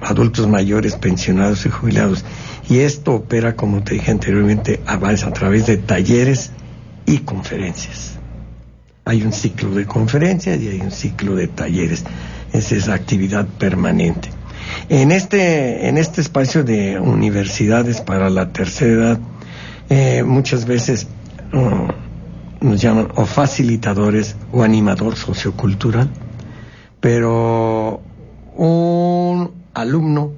adultos 0.00 0.48
mayores, 0.48 0.96
pensionados 0.96 1.66
y 1.66 1.70
jubilados. 1.70 2.24
Y 2.68 2.78
esto 2.78 3.14
opera, 3.14 3.56
como 3.56 3.82
te 3.82 3.94
dije 3.94 4.10
anteriormente, 4.10 4.80
a, 4.86 4.94
a 4.94 5.32
través 5.32 5.66
de 5.66 5.76
talleres 5.76 6.50
y 7.06 7.18
conferencias. 7.18 8.14
Hay 9.04 9.22
un 9.22 9.32
ciclo 9.32 9.70
de 9.74 9.84
conferencias 9.84 10.60
y 10.60 10.68
hay 10.68 10.80
un 10.80 10.90
ciclo 10.90 11.34
de 11.34 11.48
talleres. 11.48 12.04
Esa 12.52 12.76
es 12.76 12.88
actividad 12.88 13.46
permanente. 13.46 14.30
En 14.88 15.12
este, 15.12 15.88
en 15.88 15.98
este 15.98 16.20
espacio 16.20 16.64
de 16.64 16.98
universidades 16.98 18.00
para 18.00 18.30
la 18.30 18.52
tercera 18.52 18.92
edad, 18.92 19.18
eh, 19.90 20.22
muchas 20.24 20.66
veces 20.66 21.06
oh, 21.52 21.88
nos 22.60 22.80
llaman 22.80 23.08
o 23.16 23.26
facilitadores 23.26 24.36
o 24.52 24.62
animador 24.62 25.16
sociocultural, 25.16 26.10
pero 27.00 28.00
un 28.56 29.50
alumno 29.74 30.32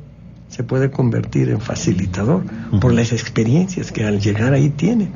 se 0.49 0.65
puede 0.65 0.91
convertir 0.91 1.51
en 1.51 1.61
facilitador 1.61 2.43
por 2.81 2.93
las 2.93 3.13
experiencias 3.13 3.93
que 3.93 4.05
al 4.05 4.21
llegar 4.21 4.53
ahí 4.53 4.71
tiene. 4.71 5.09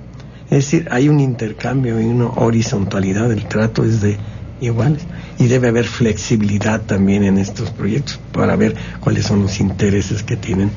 Es 0.45 0.65
decir, 0.65 0.89
hay 0.91 1.09
un 1.09 1.21
intercambio 1.21 2.01
y 2.01 2.05
una 2.05 2.27
horizontalidad 2.27 3.29
del 3.29 3.47
trato 3.47 3.85
es 3.85 4.01
de 4.01 4.19
iguales 4.61 5.03
y 5.39 5.47
debe 5.47 5.69
haber 5.69 5.87
flexibilidad 5.87 6.81
también 6.83 7.25
en 7.25 7.39
estos 7.39 7.71
proyectos 7.71 8.21
para 8.33 8.57
ver 8.57 8.75
cuáles 9.01 9.27
son 9.27 9.43
los 9.43 9.61
intereses 9.61 10.23
que 10.23 10.37
tienen 10.37 10.71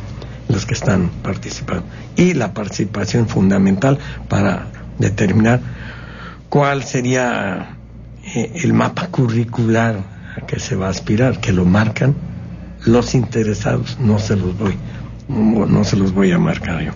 los 0.48 0.66
que 0.66 0.74
están 0.74 1.10
participando 1.22 1.86
y 2.16 2.34
la 2.34 2.54
participación 2.54 3.28
fundamental 3.28 3.98
para 4.28 4.68
determinar 5.00 5.62
cuál 6.50 6.84
sería 6.84 7.78
eh, 8.36 8.52
el 8.64 8.74
mapa 8.74 9.08
curricular 9.08 9.98
a 10.38 10.46
que 10.46 10.60
se 10.60 10.76
va 10.76 10.88
a 10.88 10.90
aspirar, 10.90 11.40
que 11.40 11.52
lo 11.52 11.66
marcan 11.66 12.16
los 12.86 13.16
interesados, 13.16 13.98
no 14.00 14.20
se 14.20 14.36
los 14.36 14.58
voy, 14.58 14.76
no, 15.28 15.84
se 15.84 15.96
los 15.96 16.14
voy 16.14 16.32
a 16.32 16.38
marcar 16.38 16.82
yo. 16.84 16.92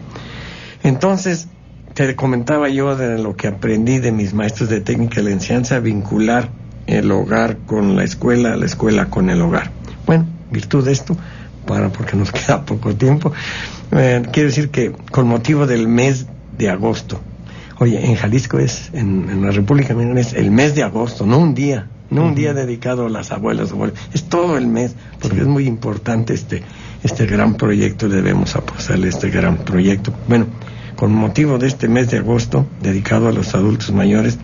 Entonces, 0.84 1.48
te 1.94 2.16
comentaba 2.16 2.70
yo 2.70 2.96
de 2.96 3.18
lo 3.18 3.36
que 3.36 3.48
aprendí 3.48 4.00
de 4.00 4.12
mis 4.12 4.34
maestros 4.34 4.70
de 4.70 4.82
técnica 4.82 5.18
de 5.18 5.24
la 5.24 5.32
enseñanza, 5.32 5.80
vincular 5.80 6.50
el 6.88 7.12
hogar 7.12 7.58
con 7.66 7.96
la 7.96 8.04
escuela, 8.04 8.56
la 8.56 8.66
escuela 8.66 9.10
con 9.10 9.30
el 9.30 9.42
hogar. 9.42 9.72
Bueno, 10.06 10.26
virtud 10.52 10.86
de 10.86 10.94
esto, 10.94 11.16
para 11.66 11.90
porque 11.90 12.16
nos 12.16 12.32
queda 12.38 12.66
poco 12.66 12.96
tiempo, 12.96 13.32
eh, 13.92 14.24
quiero 14.32 14.50
decir 14.50 14.70
que 14.70 14.92
con 15.12 15.28
motivo 15.28 15.68
del 15.68 15.88
mes 15.88 16.26
de 16.58 16.70
agosto, 16.70 17.20
oye, 17.80 18.04
en 18.06 18.16
Jalisco 18.16 18.58
es, 18.60 18.90
en, 18.94 19.30
en 19.30 19.42
la 19.46 19.52
República 19.52 19.94
Mexicana 19.94 20.20
es 20.20 20.34
el 20.34 20.50
mes 20.52 20.76
de 20.76 20.84
agosto, 20.84 21.26
no 21.26 21.38
un 21.38 21.54
día, 21.54 21.88
no 22.10 22.24
un 22.24 22.36
día 22.36 22.54
dedicado 22.54 23.06
a 23.06 23.10
las 23.10 23.32
abuelas, 23.32 23.72
abuelos, 23.72 23.98
es 24.14 24.24
todo 24.24 24.58
el 24.58 24.66
mes, 24.68 24.96
porque 25.20 25.36
Sí. 25.38 25.42
es 25.42 25.48
muy 25.48 25.68
importante 25.68 26.34
este, 26.34 26.64
este 27.04 27.26
gran 27.26 27.56
proyecto, 27.56 28.08
debemos 28.08 28.56
apostarle 28.56 29.10
este 29.10 29.30
gran 29.30 29.58
proyecto. 29.58 30.14
Bueno, 30.28 30.46
con 30.96 31.14
motivo 31.14 31.58
de 31.60 31.68
este 31.68 31.90
mes 31.90 32.10
de 32.10 32.18
agosto, 32.20 32.66
dedicado 32.82 33.28
a 33.28 33.32
los 33.34 33.54
adultos 33.54 33.92
mayores, 33.92 34.40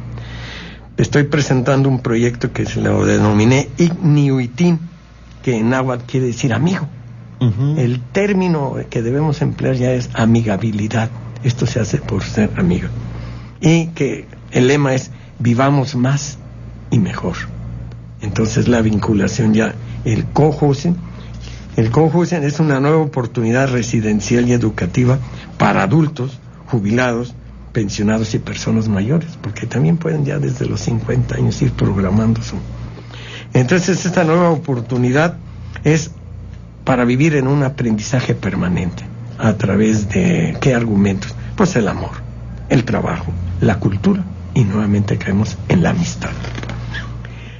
estoy 0.98 1.24
presentando 1.24 1.90
un 1.90 2.00
proyecto 2.00 2.52
que 2.52 2.66
se 2.66 2.82
lo 2.82 3.06
denominé 3.06 3.70
Igniuitin, 3.78 4.80
que 5.42 5.58
en 5.58 5.70
náhuatl 5.70 6.06
quiere 6.06 6.28
decir 6.28 6.54
amigo. 6.54 6.88
El 7.78 8.00
término 8.00 8.78
que 8.90 9.02
debemos 9.02 9.42
emplear 9.42 9.76
ya 9.76 9.92
es 9.92 10.10
amigabilidad. 10.14 11.10
Esto 11.44 11.66
se 11.66 11.82
hace 11.82 11.98
por 11.98 12.24
ser 12.24 12.52
amigo. 12.56 12.88
Y 13.60 13.88
que 13.88 14.28
el 14.52 14.68
lema 14.68 14.94
es 14.94 15.12
vivamos 15.40 15.94
más 15.96 16.38
y 16.90 17.00
mejor. 17.00 17.36
Entonces 18.22 18.70
la 18.70 18.82
vinculación 18.82 19.54
ya, 19.54 19.76
el 20.06 20.24
cohousing, 20.28 20.96
el 21.76 21.92
cohousing 21.92 22.44
es 22.44 22.62
una 22.62 22.80
nueva 22.80 23.00
oportunidad 23.00 23.70
residencial 23.70 24.48
y 24.48 24.54
educativa 24.54 25.20
para 25.58 25.84
adultos, 25.84 26.40
jubilados, 26.68 27.36
pensionados 27.74 28.34
y 28.36 28.40
personas 28.40 28.88
mayores, 28.88 29.38
porque 29.42 29.66
también 29.66 29.98
pueden 29.98 30.24
ya 30.24 30.40
desde 30.40 30.66
los 30.66 30.80
50 30.82 31.36
años 31.36 31.62
ir 31.62 31.72
programando 31.74 32.42
su... 32.42 32.56
Entonces 33.54 34.06
esta 34.06 34.24
nueva 34.24 34.52
oportunidad 34.52 35.38
es 35.84 36.12
para 36.86 37.04
vivir 37.04 37.36
en 37.36 37.48
un 37.48 37.64
aprendizaje 37.64 38.36
permanente. 38.36 39.04
¿A 39.40 39.54
través 39.54 40.10
de 40.10 40.56
qué 40.62 40.76
argumentos? 40.76 41.34
Pues 41.56 41.76
el 41.76 41.88
amor, 41.88 42.12
el 42.70 42.86
trabajo, 42.86 43.34
la 43.60 43.80
cultura 43.80 44.24
y 44.54 44.64
nuevamente 44.64 45.18
caemos 45.18 45.58
en 45.68 45.84
la 45.84 45.90
amistad. 45.90 46.30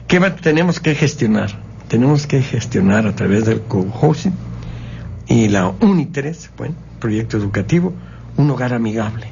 ¿Qué 0.08 0.20
tenemos 0.42 0.80
que 0.80 0.94
gestionar? 0.94 1.50
Tenemos 1.88 2.28
que 2.28 2.42
gestionar 2.42 3.08
a 3.08 3.16
través 3.16 3.46
del 3.46 3.62
co-housing 3.62 4.34
y 5.28 5.48
la 5.48 5.74
Unitres, 5.80 6.52
bueno, 6.58 6.76
proyecto 7.00 7.38
educativo, 7.38 7.94
un 8.38 8.50
hogar 8.52 8.74
amigable. 8.74 9.28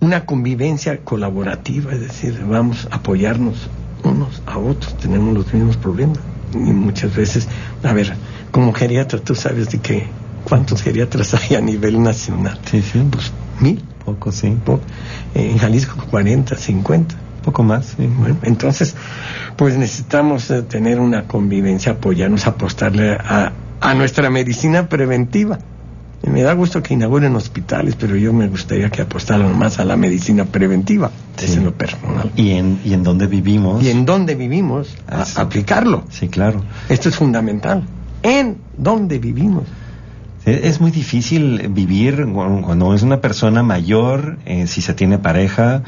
Una 0.00 0.24
convivencia 0.26 0.98
colaborativa, 0.98 1.92
es 1.92 2.00
decir, 2.00 2.40
vamos 2.48 2.86
a 2.90 2.96
apoyarnos 2.96 3.68
unos 4.04 4.42
a 4.46 4.58
otros, 4.58 4.96
tenemos 4.96 5.34
los 5.34 5.52
mismos 5.52 5.76
problemas. 5.76 6.18
Y 6.54 6.58
muchas 6.58 7.14
veces, 7.14 7.48
a 7.82 7.92
ver, 7.92 8.14
como 8.52 8.72
geriatra, 8.72 9.18
tú 9.18 9.34
sabes 9.34 9.70
de 9.70 9.78
que 9.80 10.06
cuántos 10.44 10.82
geriatras 10.82 11.34
hay 11.50 11.56
a 11.56 11.60
nivel 11.60 12.02
nacional. 12.02 12.58
Sí, 12.70 12.80
sí. 12.82 13.04
Pues 13.10 13.32
mil, 13.60 13.82
Poco, 14.04 14.32
sí. 14.32 14.56
en 15.34 15.58
Jalisco 15.58 15.96
40, 16.10 16.56
50. 16.56 17.14
Poco 17.44 17.62
más, 17.62 17.94
sí. 17.96 18.06
Bueno, 18.06 18.36
entonces, 18.42 18.94
pues 19.56 19.76
necesitamos 19.76 20.50
eh, 20.50 20.62
tener 20.62 21.00
una 21.00 21.24
convivencia, 21.24 21.92
apoyarnos, 21.92 22.46
apostarle 22.46 23.12
a, 23.12 23.52
a 23.80 23.94
nuestra 23.94 24.30
medicina 24.30 24.88
preventiva. 24.88 25.58
Me 26.22 26.42
da 26.42 26.52
gusto 26.52 26.82
que 26.82 26.94
inauguren 26.94 27.34
hospitales, 27.36 27.94
pero 27.94 28.16
yo 28.16 28.32
me 28.32 28.48
gustaría 28.48 28.90
que 28.90 29.02
apostaran 29.02 29.56
más 29.58 29.78
a 29.78 29.84
la 29.84 29.96
medicina 29.96 30.44
preventiva, 30.44 31.10
Sí. 31.36 31.44
es 31.46 31.56
en 31.56 31.64
lo 31.64 31.72
personal. 31.74 32.30
Y 32.36 32.50
en, 32.50 32.80
y 32.84 32.92
en 32.92 33.02
dónde 33.04 33.26
vivimos. 33.28 33.82
Y 33.82 33.90
en 33.90 34.04
dónde 34.04 34.34
vivimos, 34.34 34.94
a- 35.06 35.22
Así. 35.22 35.40
aplicarlo. 35.40 36.04
Sí, 36.10 36.28
claro. 36.28 36.62
Esto 36.88 37.08
es 37.08 37.16
fundamental. 37.16 37.84
En 38.22 38.58
dónde 38.76 39.18
vivimos. 39.18 39.64
Es 40.44 40.80
muy 40.80 40.90
difícil 40.90 41.68
vivir 41.68 42.24
cu- 42.24 42.62
cuando 42.62 42.94
es 42.94 43.02
una 43.02 43.20
persona 43.20 43.62
mayor, 43.62 44.38
eh, 44.46 44.66
si 44.66 44.80
se 44.82 44.94
tiene 44.94 45.18
pareja, 45.18 45.82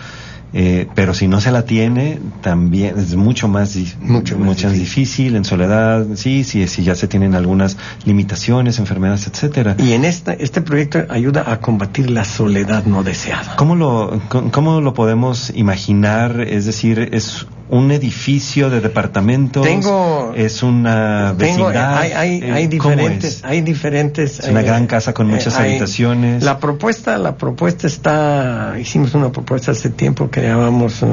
eh, 0.52 0.88
pero 0.94 1.14
si 1.14 1.28
no 1.28 1.40
se 1.40 1.50
la 1.50 1.64
tiene, 1.64 2.18
también 2.40 2.98
es 2.98 3.14
mucho 3.14 3.48
más, 3.48 3.76
Mucho 4.00 4.36
más 4.38 4.46
mucho 4.46 4.70
difícil. 4.70 5.36
en 5.36 5.44
soledad, 5.44 6.06
sí, 6.14 6.44
sí, 6.44 6.66
si 6.66 6.82
ya 6.82 6.94
se 6.94 7.06
tienen 7.08 7.34
algunas 7.34 7.76
limitaciones, 8.04 8.78
enfermedades, 8.78 9.26
etcétera. 9.26 9.76
Y 9.78 9.92
en 9.92 10.04
esta, 10.04 10.32
este 10.32 10.60
proyecto 10.60 11.04
ayuda 11.08 11.50
a 11.52 11.60
combatir 11.60 12.10
la 12.10 12.24
soledad 12.24 12.84
no 12.84 13.02
deseada. 13.02 13.56
¿Cómo 13.56 13.76
lo, 13.76 14.20
cómo 14.50 14.80
lo 14.80 14.94
podemos 14.94 15.52
imaginar? 15.54 16.40
Es 16.40 16.66
decir, 16.66 17.10
es 17.12 17.46
un 17.70 17.90
edificio 17.92 18.68
de 18.68 18.80
departamentos, 18.80 19.64
Tengo- 19.64 20.32
es 20.36 20.62
una 20.62 21.34
Tengo, 21.38 21.70
eh, 21.70 21.72
vecindad. 21.72 21.98
hay, 21.98 22.12
hay, 22.12 22.38
eh, 22.42 22.52
hay 22.52 22.78
¿cómo 22.78 22.90
diferentes, 22.90 23.36
es? 23.36 23.44
hay 23.44 23.60
diferentes. 23.60 24.40
Es 24.40 24.48
una 24.48 24.62
gran 24.62 24.86
casa 24.86 25.14
con 25.14 25.28
muchas 25.28 25.56
habitaciones. 25.56 26.42
La 26.42 26.58
propuesta, 26.58 27.16
la 27.18 27.36
propuesta 27.36 27.86
está, 27.86 28.74
hicimos 28.80 29.14
una 29.14 29.30
propuesta 29.30 29.70
hace 29.72 29.90
tiempo 29.90 30.30
que 30.30 30.42
llamamos 30.42 31.02
eh, 31.02 31.06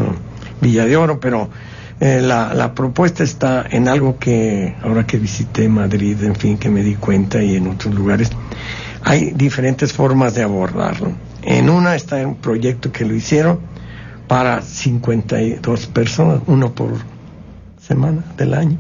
Villa 0.60 0.86
de 0.86 0.98
Oro, 0.98 1.20
pero 1.20 1.50
eh, 2.00 2.22
la, 2.24 2.54
la 2.56 2.74
propuesta 2.74 3.24
está 3.24 3.64
en 3.70 3.88
algo 3.88 4.18
que 4.18 4.76
ahora 4.82 5.06
que 5.06 5.18
visité 5.20 5.70
Madrid, 5.70 6.24
en 6.24 6.36
fin, 6.36 6.58
que 6.58 6.70
me 6.70 6.82
di 6.82 6.96
cuenta 6.96 7.42
y 7.44 7.56
en 7.56 7.68
otros 7.68 7.94
lugares, 7.94 8.32
hay 9.04 9.32
diferentes 9.36 9.94
formas 9.94 10.34
de 10.34 10.42
abordarlo. 10.44 11.12
En 11.44 11.70
una 11.70 11.96
está 11.96 12.16
un 12.26 12.36
proyecto 12.36 12.92
que 12.92 13.06
lo 13.06 13.14
hicieron 13.14 13.60
para 14.28 14.62
52 14.62 15.88
personas, 15.88 16.42
uno 16.48 16.74
por 16.74 16.92
semana 17.80 18.24
del 18.38 18.54
año 18.54 18.78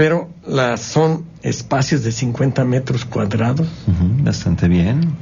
pero 0.00 0.30
las 0.46 0.80
son 0.80 1.26
espacios 1.42 2.02
de 2.02 2.10
50 2.10 2.64
metros 2.64 3.04
cuadrados 3.04 3.68
bastante 4.24 4.66
bien. 4.66 5.14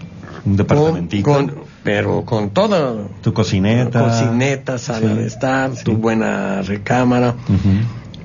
Un 0.45 0.57
departamentito. 0.57 1.29
con 1.29 1.53
pero 1.83 2.25
con 2.25 2.51
todo. 2.51 3.09
Tu 3.21 3.33
cocineta. 3.33 4.05
Cocineta, 4.05 4.79
sala 4.79 5.17
de 5.17 5.27
estar, 5.27 5.73
tu 5.83 5.97
buena 5.97 6.63
recámara. 6.63 7.35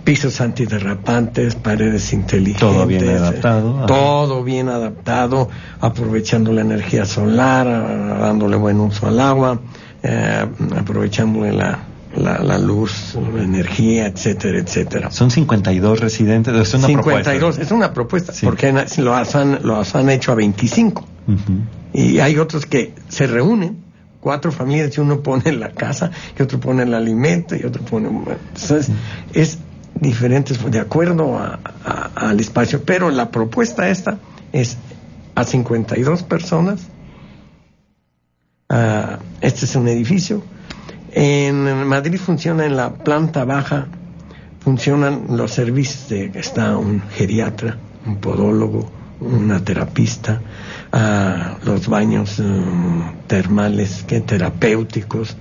Pisos 0.03 0.41
antiderrapantes, 0.41 1.55
paredes 1.55 2.13
inteligentes. 2.13 2.59
Todo 2.59 2.85
bien 2.85 3.09
adaptado. 3.09 3.85
Todo 3.87 4.43
bien 4.43 4.69
adaptado, 4.69 5.49
aprovechando 5.81 6.51
la 6.53 6.61
energía 6.61 7.05
solar, 7.05 7.65
dándole 8.19 8.57
buen 8.57 8.79
uso 8.79 9.07
al 9.07 9.19
agua, 9.19 9.59
eh, 10.03 10.45
aprovechándole 10.77 11.53
la, 11.53 11.79
la, 12.15 12.57
luz, 12.57 13.15
la 13.15 13.43
energía, 13.43 14.07
etcétera, 14.07 14.59
etcétera. 14.59 15.11
Son 15.11 15.31
52 15.31 15.99
residentes, 15.99 16.53
es 16.53 16.73
una 16.73 16.87
52, 16.87 17.35
propuesta. 17.35 17.61
es 17.61 17.71
una 17.71 17.93
propuesta, 17.93 18.33
porque 18.43 18.71
lo 18.97 19.15
han, 19.15 19.59
lo 19.63 19.81
han 19.81 20.09
hecho 20.09 20.31
a 20.31 20.35
25. 20.35 21.07
Y 21.93 22.19
hay 22.19 22.37
otros 22.37 22.65
que 22.65 22.93
se 23.07 23.27
reúnen, 23.27 23.77
cuatro 24.19 24.51
familias, 24.51 24.97
y 24.97 25.01
uno 25.01 25.21
pone 25.21 25.51
la 25.53 25.71
casa, 25.71 26.11
y 26.37 26.41
otro 26.41 26.59
pone 26.59 26.83
el 26.83 26.93
alimento, 26.93 27.55
y 27.55 27.63
otro 27.63 27.83
pone... 27.83 28.09
Entonces, 28.09 28.89
es 29.33 29.59
diferente, 29.95 30.53
de 30.69 30.79
acuerdo 30.79 31.39
al 32.15 32.39
espacio, 32.39 32.83
pero 32.83 33.09
la 33.09 33.31
propuesta 33.31 33.89
esta 33.89 34.17
es 34.51 34.77
a 35.35 35.43
52 35.43 36.23
personas. 36.23 36.81
Uh, 38.73 39.17
este 39.39 39.65
es 39.65 39.75
un 39.75 39.87
edificio. 39.87 40.41
En 41.11 41.85
Madrid 41.85 42.17
funciona 42.17 42.65
en 42.65 42.75
la 42.75 42.91
planta 42.91 43.45
baja, 43.45 43.85
funcionan 44.61 45.25
los 45.29 45.51
servicios 45.51 46.09
de 46.09 46.31
está 46.33 46.75
un 46.75 46.99
geriatra, 47.01 47.77
un 48.07 48.15
podólogo, 48.15 48.89
una 49.19 49.63
terapista, 49.63 50.41
ah, 50.91 51.57
los 51.63 51.87
baños 51.87 52.39
mm, 52.39 53.27
termales 53.27 54.03
que 54.07 54.21
terapéuticos, 54.21 55.37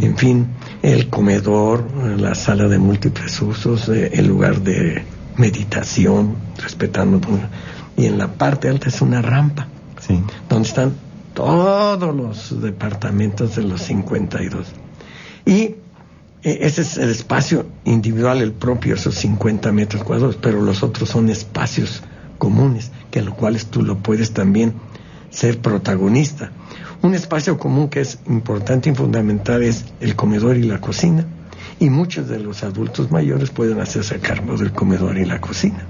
en 0.00 0.16
fin, 0.16 0.48
el 0.82 1.10
comedor, 1.10 1.84
la 2.18 2.34
sala 2.34 2.66
de 2.66 2.78
múltiples 2.78 3.40
usos, 3.40 3.88
eh, 3.88 4.10
el 4.14 4.26
lugar 4.26 4.60
de 4.60 5.04
meditación, 5.36 6.36
respetando 6.60 7.20
y 7.96 8.06
en 8.06 8.18
la 8.18 8.32
parte 8.32 8.68
alta 8.68 8.88
es 8.88 9.00
una 9.00 9.22
rampa, 9.22 9.68
donde 10.48 10.68
están 10.68 11.03
todos 11.34 12.14
los 12.14 12.62
departamentos 12.62 13.56
de 13.56 13.64
los 13.64 13.82
52. 13.82 14.66
Y 15.44 15.52
eh, 15.52 15.76
ese 16.42 16.82
es 16.82 16.96
el 16.96 17.10
espacio 17.10 17.66
individual, 17.84 18.40
el 18.40 18.52
propio, 18.52 18.94
esos 18.94 19.16
50 19.16 19.72
metros 19.72 20.04
cuadrados, 20.04 20.36
pero 20.36 20.62
los 20.62 20.82
otros 20.82 21.08
son 21.08 21.28
espacios 21.28 22.02
comunes, 22.38 22.90
que 23.10 23.22
los 23.22 23.34
cuales 23.34 23.66
tú 23.66 23.82
lo 23.82 23.98
puedes 23.98 24.32
también 24.32 24.74
ser 25.30 25.60
protagonista. 25.60 26.52
Un 27.02 27.14
espacio 27.14 27.58
común 27.58 27.88
que 27.88 28.00
es 28.00 28.18
importante 28.26 28.90
y 28.90 28.94
fundamental 28.94 29.62
es 29.62 29.84
el 30.00 30.16
comedor 30.16 30.56
y 30.56 30.62
la 30.62 30.80
cocina, 30.80 31.26
y 31.80 31.90
muchos 31.90 32.28
de 32.28 32.38
los 32.38 32.62
adultos 32.62 33.10
mayores 33.10 33.50
pueden 33.50 33.80
hacerse 33.80 34.20
cargo 34.20 34.56
del 34.56 34.72
comedor 34.72 35.18
y 35.18 35.24
la 35.24 35.40
cocina. 35.40 35.84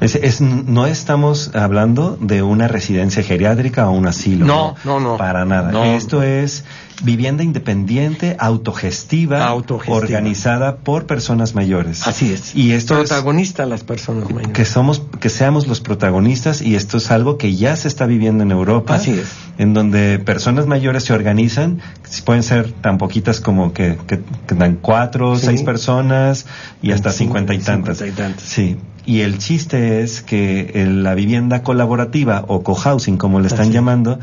Es, 0.00 0.40
no 0.40 0.86
estamos 0.86 1.54
hablando 1.54 2.16
de 2.20 2.42
una 2.42 2.68
residencia 2.68 3.22
geriátrica 3.22 3.88
o 3.88 3.92
un 3.92 4.06
asilo. 4.06 4.46
No, 4.46 4.74
no, 4.84 5.00
no. 5.00 5.16
Para 5.16 5.44
nada. 5.44 5.94
Esto 5.94 6.22
es 6.22 6.64
vivienda 7.02 7.42
independiente, 7.42 8.36
autogestiva, 8.38 9.52
organizada 9.86 10.76
por 10.76 11.06
personas 11.06 11.54
mayores. 11.54 12.06
Así 12.06 12.32
es. 12.32 12.54
Y 12.54 12.72
esto 12.72 12.94
protagonista 12.94 13.66
las 13.66 13.84
personas 13.84 14.30
mayores. 14.30 14.52
Que 14.52 14.64
somos, 14.64 15.02
que 15.20 15.28
seamos 15.28 15.66
los 15.66 15.80
protagonistas 15.80 16.62
y 16.62 16.74
esto 16.76 16.98
es 16.98 17.10
algo 17.10 17.38
que 17.38 17.54
ya 17.56 17.76
se 17.76 17.88
está 17.88 18.06
viviendo 18.06 18.42
en 18.42 18.50
Europa. 18.50 18.96
Así 18.96 19.12
es. 19.12 19.28
En 19.58 19.74
donde 19.74 20.18
personas 20.18 20.66
mayores 20.66 21.04
se 21.04 21.12
organizan, 21.12 21.80
pueden 22.24 22.42
ser 22.42 22.72
tan 22.72 22.98
poquitas 22.98 23.40
como 23.40 23.72
que, 23.72 23.98
que, 24.06 24.20
dan 24.54 24.76
cuatro, 24.76 25.32
o 25.32 25.36
seis 25.36 25.62
personas 25.62 26.46
y 26.82 26.92
hasta 26.92 27.12
cincuenta 27.12 27.54
y 27.54 27.58
tantas. 27.58 27.98
Cincuenta 27.98 28.22
y 28.22 28.26
tantas. 28.26 28.44
Sí. 28.44 28.76
Y 29.06 29.22
el 29.22 29.38
chiste 29.38 30.02
es 30.02 30.22
que 30.22 30.86
la 30.86 31.14
vivienda 31.14 31.62
colaborativa 31.62 32.44
o 32.46 32.62
cohousing, 32.62 33.16
como 33.16 33.40
le 33.40 33.48
están 33.48 33.72
llamando, 33.72 34.20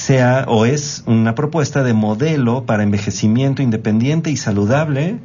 sea 0.00 0.46
o 0.48 0.64
es 0.64 1.02
una 1.06 1.34
propuesta 1.34 1.82
de 1.82 1.92
modelo 1.92 2.64
para 2.64 2.82
envejecimiento 2.82 3.62
independiente 3.62 4.30
y 4.30 4.36
saludable. 4.36 5.18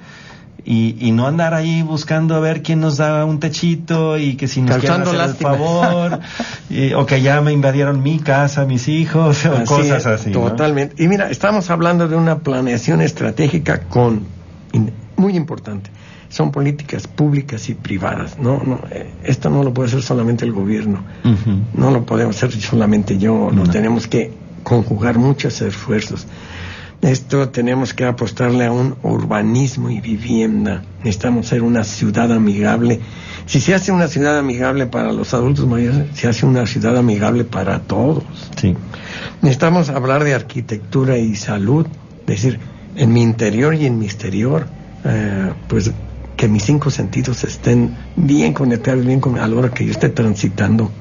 Y, 0.68 1.12
no 1.12 1.28
andar 1.28 1.54
ahí 1.54 1.84
buscando 1.84 2.34
a 2.34 2.40
ver 2.40 2.64
quién 2.64 2.80
nos 2.80 2.98
da 2.98 3.24
un 3.24 3.40
techito 3.40 4.18
y 4.18 4.36
que 4.36 4.48
si 4.48 4.62
nos 4.62 4.78
quieren 4.78 5.04
hacer 5.04 5.22
el 5.22 5.36
favor 5.36 6.20
o 6.98 7.06
que 7.06 7.22
ya 7.22 7.40
me 7.42 7.54
invadieron 7.54 8.02
mi 8.02 8.18
casa, 8.18 8.66
mis 8.66 8.88
hijos 8.88 9.46
o 9.46 9.64
cosas 9.64 10.08
así. 10.08 10.32
Totalmente. 10.32 11.04
Y 11.04 11.08
mira, 11.08 11.30
estamos 11.30 11.70
hablando 11.70 12.08
de 12.08 12.16
una 12.16 12.40
planeación 12.40 13.02
estratégica 13.02 13.82
con 13.82 14.26
muy 15.18 15.36
importante 15.38 15.92
son 16.30 16.52
políticas 16.52 17.08
públicas 17.08 17.70
y 17.70 17.76
privadas. 17.76 18.38
No, 18.40 18.62
no, 18.66 18.80
eh, 18.92 19.10
esto 19.24 19.50
no 19.50 19.64
lo 19.64 19.74
puede 19.74 19.90
hacer 19.90 20.02
solamente 20.02 20.44
el 20.44 20.52
gobierno, 20.52 21.04
no 21.74 21.92
lo 21.92 22.06
podemos 22.06 22.36
hacer 22.36 22.52
solamente 22.60 23.18
yo, 23.18 23.52
no. 23.54 23.64
tenemos 23.70 24.08
que 24.08 24.45
conjugar 24.66 25.18
muchos 25.18 25.62
esfuerzos. 25.62 26.28
Esto 27.02 27.50
tenemos 27.50 27.94
que 27.94 28.04
apostarle 28.04 28.66
a 28.66 28.72
un 28.72 28.96
urbanismo 29.04 29.92
y 29.92 30.02
vivienda. 30.02 30.82
Necesitamos 31.00 31.48
ser 31.48 31.62
una 31.62 31.84
ciudad 31.84 32.32
amigable. 32.32 33.00
Si 33.46 33.62
se 33.62 33.76
hace 33.76 33.92
una 33.92 34.08
ciudad 34.08 34.40
amigable 34.40 34.88
para 34.88 35.12
los 35.14 35.34
adultos 35.36 35.68
mayores, 35.68 36.08
se 36.16 36.28
hace 36.28 36.48
una 36.48 36.66
ciudad 36.66 36.98
amigable 36.98 37.44
para 37.44 37.80
todos. 37.80 38.24
Sí. 38.60 38.76
Necesitamos 39.42 39.90
hablar 39.90 40.24
de 40.24 40.34
arquitectura 40.34 41.20
y 41.20 41.36
salud, 41.36 41.86
es 42.22 42.26
decir, 42.26 42.60
en 42.96 43.14
mi 43.14 43.22
interior 43.22 43.76
y 43.76 43.86
en 43.86 44.00
mi 44.00 44.06
exterior. 44.06 44.66
Eh, 45.04 45.52
pues 45.68 45.92
que 46.36 46.48
mis 46.48 46.64
cinco 46.64 46.90
sentidos 46.90 47.44
estén 47.44 47.96
bien 48.16 48.54
conectados, 48.54 49.06
bien 49.06 49.20
con, 49.20 49.38
a 49.38 49.48
la 49.48 49.56
hora 49.56 49.70
que 49.70 49.86
yo 49.86 49.92
esté 49.92 50.10
transitando 50.10 50.92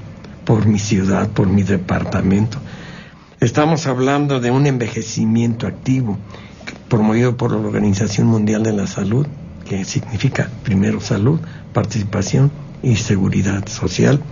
por 0.44 0.66
mi 0.66 0.78
ciudad, 0.78 1.28
por 1.30 1.46
mi 1.46 1.62
departamento. 1.62 2.58
Estamos 3.44 3.86
hablando 3.86 4.40
de 4.40 4.50
un 4.50 4.66
envejecimiento 4.66 5.66
activo 5.66 6.16
promovido 6.88 7.36
por 7.36 7.50
la 7.52 7.58
Organización 7.58 8.26
Mundial 8.26 8.62
de 8.62 8.72
la 8.72 8.86
Salud, 8.86 9.26
que 9.68 9.84
significa 9.84 10.48
primero 10.62 10.98
salud, 10.98 11.38
participación 11.74 12.50
y 12.82 12.96
seguridad 12.96 13.68
social. 13.68 14.22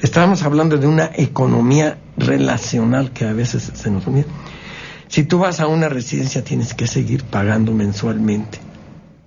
Estamos 0.00 0.42
hablando 0.42 0.78
de 0.78 0.86
una 0.86 1.10
economía 1.16 1.98
relacional 2.16 3.10
que 3.10 3.26
a 3.26 3.34
veces 3.34 3.72
se 3.74 3.90
nos 3.90 4.06
olvida. 4.06 4.24
Si 5.08 5.24
tú 5.24 5.40
vas 5.40 5.60
a 5.60 5.66
una 5.66 5.90
residencia 5.90 6.42
tienes 6.42 6.72
que 6.72 6.86
seguir 6.86 7.24
pagando 7.24 7.72
mensualmente 7.72 8.58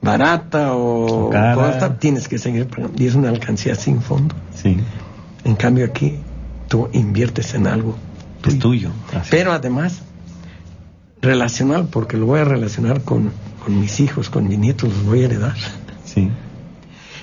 barata 0.02 0.74
o 0.74 1.30
tienes 2.00 2.28
que 2.28 2.40
seguir 2.40 2.68
Y 2.98 3.06
es 3.06 3.14
una 3.14 3.30
alcancía 3.30 3.76
sin 3.76 4.02
fondo. 4.02 4.34
Sí. 4.56 4.76
En 5.44 5.56
cambio 5.56 5.86
aquí 5.86 6.16
tú 6.68 6.90
inviertes 6.94 7.54
en 7.54 7.68
algo 7.68 7.96
tuyo. 8.42 8.56
Es 8.56 8.60
tuyo. 8.60 8.92
Pero 9.30 9.52
además, 9.52 10.02
relacional, 11.22 11.88
porque 11.92 12.18
lo 12.18 12.26
voy 12.26 12.40
a 12.40 12.46
relacionar 12.46 13.02
con, 13.02 13.32
con 13.64 13.80
mis 13.80 14.00
hijos, 14.00 14.30
con 14.30 14.48
mis 14.48 14.58
nietos, 14.58 14.90
los 14.90 15.06
voy 15.06 15.24
a 15.24 15.26
heredar. 15.26 15.56
Sí. 16.06 16.30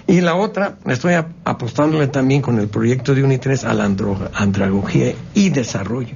Y 0.09 0.21
la 0.21 0.37
otra, 0.37 0.77
estoy 0.87 1.15
apostándole 1.45 2.07
también 2.07 2.41
con 2.41 2.59
el 2.61 2.69
proyecto 2.69 3.15
de 3.15 3.25
UNI3 3.25 3.65
a 3.65 3.75
la 3.75 3.85
andragogía 3.85 5.15
y 5.35 5.51
desarrollo. 5.51 6.15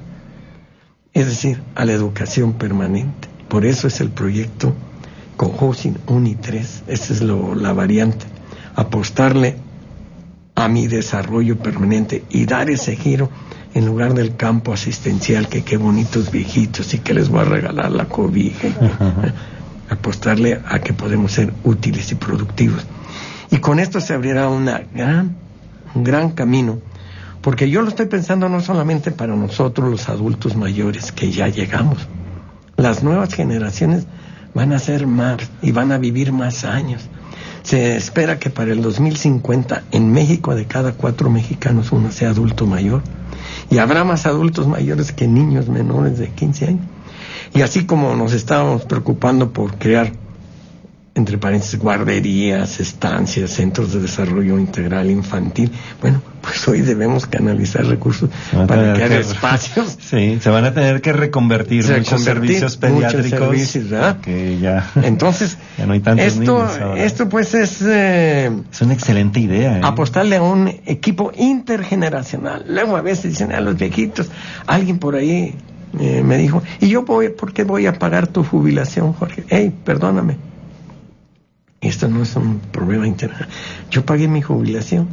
Es 1.13 1.27
decir, 1.27 1.61
a 1.75 1.85
la 1.85 1.93
educación 1.93 2.53
permanente. 2.53 3.29
Por 3.49 3.67
eso 3.67 3.89
es 3.89 4.01
el 4.01 4.11
proyecto 4.11 4.73
con 5.37 5.57
Housing 5.57 5.99
1 6.07 6.29
y 6.29 6.35
3. 6.37 6.85
Esa 6.87 7.13
es 7.13 7.21
lo, 7.21 7.57
la 7.57 7.73
variante. 7.73 8.27
Apostarle 8.77 9.57
a 10.55 10.69
mi 10.69 10.87
desarrollo 10.87 11.59
permanente 11.59 12.23
y 12.31 12.47
dar 12.47 12.71
ese 12.71 12.95
giro 12.95 13.29
en 13.75 13.87
lugar 13.87 14.15
del 14.15 14.37
campo 14.37 14.73
asistencial, 14.73 15.49
que 15.49 15.63
qué 15.63 15.77
bonitos 15.77 16.31
viejitos 16.31 16.93
y 16.95 16.99
que 16.99 17.15
les 17.15 17.29
voy 17.29 17.41
a 17.41 17.45
regalar 17.45 17.91
la 17.93 18.07
cobija. 18.07 18.69
Apostarle 19.89 20.61
a 20.67 20.79
que 20.79 20.93
podemos 20.93 21.33
ser 21.33 21.53
útiles 21.65 22.13
y 22.13 22.15
productivos. 22.15 22.87
Y 23.51 23.59
con 23.59 23.81
esto 23.81 24.01
se 24.01 24.15
abrirá 24.15 24.49
una 24.49 24.83
gran, 24.95 25.37
un 25.95 26.05
gran 26.05 26.31
camino, 26.31 26.79
porque 27.41 27.69
yo 27.69 27.83
lo 27.83 27.89
estoy 27.89 28.07
pensando 28.07 28.49
no 28.49 28.61
solamente 28.61 29.11
para 29.11 29.35
nosotros 29.35 29.91
los 29.91 30.09
adultos 30.09 30.57
mayores 30.57 31.11
que 31.11 31.33
ya 31.33 31.49
llegamos, 31.49 31.99
las 32.77 33.03
nuevas 33.03 33.35
generaciones 33.35 34.07
van 34.55 34.73
a 34.73 34.79
ser 34.79 35.07
más 35.07 35.39
y 35.63 35.73
van 35.73 35.91
a 35.91 35.99
vivir 35.99 36.33
más 36.33 36.65
años. 36.65 37.03
Se 37.63 37.97
espera 37.97 38.39
que 38.39 38.51
para 38.51 38.73
el 38.73 38.83
2050 38.83 39.83
en 39.91 40.13
México 40.13 40.55
de 40.55 40.67
cada 40.67 40.93
cuatro 40.93 41.31
mexicanos 41.31 41.93
uno 41.93 42.11
sea 42.11 42.31
adulto 42.31 42.67
mayor 42.67 43.03
y 43.71 43.79
habrá 43.79 44.05
más 44.05 44.27
adultos 44.27 44.67
mayores 44.67 45.13
que 45.13 45.27
niños 45.27 45.69
menores 45.69 46.19
de 46.19 46.29
15 46.29 46.67
años. 46.67 46.87
Y 47.55 47.63
así 47.63 47.85
como 47.85 48.15
nos 48.15 48.33
estábamos 48.33 48.85
preocupando 48.85 49.53
por 49.53 49.77
crear 49.77 50.13
entre 51.15 51.39
paréntesis, 51.39 51.79
guarderías, 51.79 52.79
estancias, 52.79 53.51
centros 53.51 53.93
de 53.93 54.01
desarrollo 54.01 54.59
integral 54.59 55.11
infantil. 55.11 55.73
Bueno, 56.01 56.23
pues 56.41 56.67
hoy 56.69 56.83
debemos 56.83 57.27
canalizar 57.27 57.85
recursos 57.85 58.31
para 58.53 58.95
crear 58.95 59.13
espacios. 59.13 59.99
Sí, 60.11 60.39
se 60.41 60.51
van 60.51 60.65
a 60.65 60.75
tener 60.75 61.01
que 61.01 61.13
reconvertir 61.13 61.85
muchos 61.89 62.23
servicios 62.23 62.77
pediátricos. 62.77 63.57
Que 64.23 64.59
ya, 64.61 64.91
Entonces, 65.03 65.57
no 65.85 65.93
hay 65.93 66.01
tantos 66.01 66.27
esto, 66.27 66.95
esto 66.97 67.29
pues 67.29 67.55
es... 67.55 67.81
Eh, 67.83 68.51
es 68.73 68.81
una 68.81 68.95
excelente 68.95 69.39
idea. 69.41 69.79
¿eh? 69.79 69.81
Apostarle 69.85 70.37
a 70.37 70.43
un 70.43 70.69
equipo 70.87 71.33
intergeneracional. 71.37 72.65
Luego 72.69 72.97
a 72.97 73.03
veces 73.03 73.31
dicen 73.31 73.53
a 73.53 73.61
los 73.61 73.77
viejitos, 73.77 74.31
alguien 74.67 74.99
por 74.99 75.15
ahí 75.15 75.55
eh, 76.01 76.23
me 76.25 76.39
dijo, 76.39 76.63
¿y 76.81 76.89
yo 76.89 77.03
voy, 77.03 77.29
por 77.29 77.53
qué 77.53 77.65
voy 77.65 77.87
a 77.87 77.99
pagar 77.99 78.27
tu 78.27 78.43
jubilación, 78.43 79.13
Jorge? 79.13 79.45
Hey, 79.49 79.73
perdóname 79.85 80.50
esto 81.81 82.09
no 82.09 82.23
es 82.23 82.37
un 82.37 82.61
problema 82.61 83.07
interno. 83.07 83.37
Yo 83.91 84.05
pagué 84.05 84.29
mi 84.29 84.43
jubilación 84.43 85.09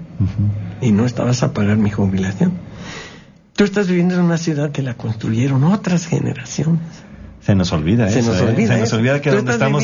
y 0.81 0.91
no 0.91 1.05
estabas 1.05 1.41
a 1.43 1.53
pagar 1.53 1.77
mi 1.77 1.89
jubilación. 1.89 2.51
Tú 3.53 3.63
estás 3.63 3.87
viviendo 3.87 4.15
en 4.15 4.21
una 4.21 4.37
ciudad 4.37 4.71
que 4.71 4.81
la 4.81 4.95
construyeron 4.95 5.63
otras 5.63 6.05
generaciones. 6.05 6.81
Se 7.41 7.55
nos 7.55 7.71
olvida 7.71 8.09
Se 8.09 8.21
nos 8.21 8.41
¿eh? 8.41 8.43
olvida. 8.43 8.73
Se 8.73 8.81
nos 8.81 8.93
olvida 8.93 9.21
que 9.21 9.31
donde 9.31 9.53
estamos 9.53 9.83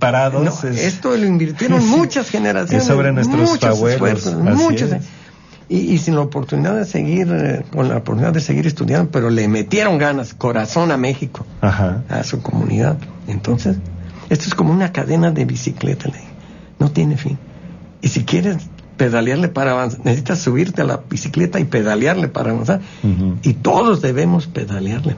parados. 0.00 0.64
Esto 0.64 1.16
lo 1.16 1.24
invirtieron 1.24 1.86
muchas 1.88 2.28
generaciones. 2.28 2.82
Es 2.82 2.88
sobre 2.88 3.12
nuestros 3.12 3.62
abuelos. 3.62 4.34
Muchos. 4.34 4.90
Y, 5.68 5.96
sin 5.98 6.16
la 6.16 6.20
oportunidad 6.20 6.76
de 6.76 6.84
seguir, 6.84 7.28
eh, 7.30 7.64
con 7.72 7.88
la 7.88 7.96
oportunidad 7.98 8.32
de 8.32 8.40
seguir 8.40 8.66
estudiando, 8.66 9.10
pero 9.10 9.30
le 9.30 9.48
metieron 9.48 9.96
ganas, 9.96 10.34
corazón 10.34 10.90
a 10.90 10.98
México, 10.98 11.46
a 11.62 12.22
su 12.24 12.42
comunidad. 12.42 12.98
Entonces, 13.28 13.76
esto 14.30 14.46
es 14.46 14.54
como 14.54 14.72
una 14.72 14.92
cadena 14.92 15.30
de 15.30 15.44
bicicleta, 15.44 16.10
no 16.78 16.90
tiene 16.90 17.16
fin. 17.16 17.38
Y 18.02 18.08
si 18.08 18.24
quieres 18.24 18.68
pedalearle 18.96 19.48
para 19.48 19.72
avanzar, 19.72 20.00
necesitas 20.04 20.38
subirte 20.38 20.82
a 20.82 20.84
la 20.84 21.02
bicicleta 21.08 21.58
y 21.60 21.64
pedalearle 21.64 22.28
para 22.28 22.50
avanzar. 22.50 22.80
Y 23.42 23.54
todos 23.54 24.00
debemos 24.02 24.46
pedalearle. 24.46 25.16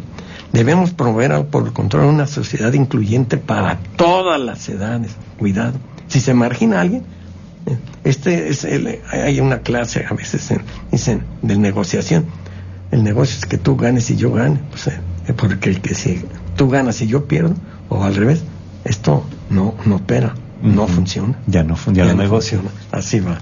Debemos 0.52 0.92
promover 0.92 1.46
por 1.46 1.66
el 1.66 1.72
control 1.72 2.06
una 2.06 2.26
sociedad 2.26 2.72
incluyente 2.72 3.36
para 3.36 3.78
todas 3.96 4.40
las 4.40 4.68
edades. 4.68 5.16
Cuidado. 5.38 5.74
Si 6.08 6.20
se 6.20 6.34
margina 6.34 6.78
a 6.78 6.80
alguien, 6.82 7.02
eh, 7.66 7.76
este 8.04 8.48
es 8.48 8.64
el, 8.64 9.00
hay 9.10 9.40
una 9.40 9.58
clase 9.58 10.06
a 10.08 10.14
veces 10.14 10.48
dicen 10.90 11.24
de 11.42 11.58
negociación. 11.58 12.24
El 12.92 13.02
negocio 13.02 13.36
es 13.36 13.46
que 13.46 13.58
tú 13.58 13.76
ganes 13.76 14.10
y 14.10 14.16
yo 14.16 14.32
gane, 14.32 14.60
pues, 14.70 14.86
eh, 14.86 15.00
porque 15.36 15.70
el 15.70 15.80
que 15.80 15.94
si 15.94 16.24
tú 16.56 16.70
ganas 16.70 17.02
y 17.02 17.08
yo 17.08 17.26
pierdo, 17.26 17.54
o 17.88 18.04
al 18.04 18.14
revés, 18.14 18.44
esto 18.86 19.24
no, 19.50 19.74
no 19.84 19.96
opera, 19.96 20.34
no 20.62 20.86
funciona. 20.86 21.38
Ya 21.46 21.62
no 21.62 21.76
funciona 21.76 22.10
el 22.10 22.16
negocio. 22.16 22.60
Así 22.92 23.20
va. 23.20 23.38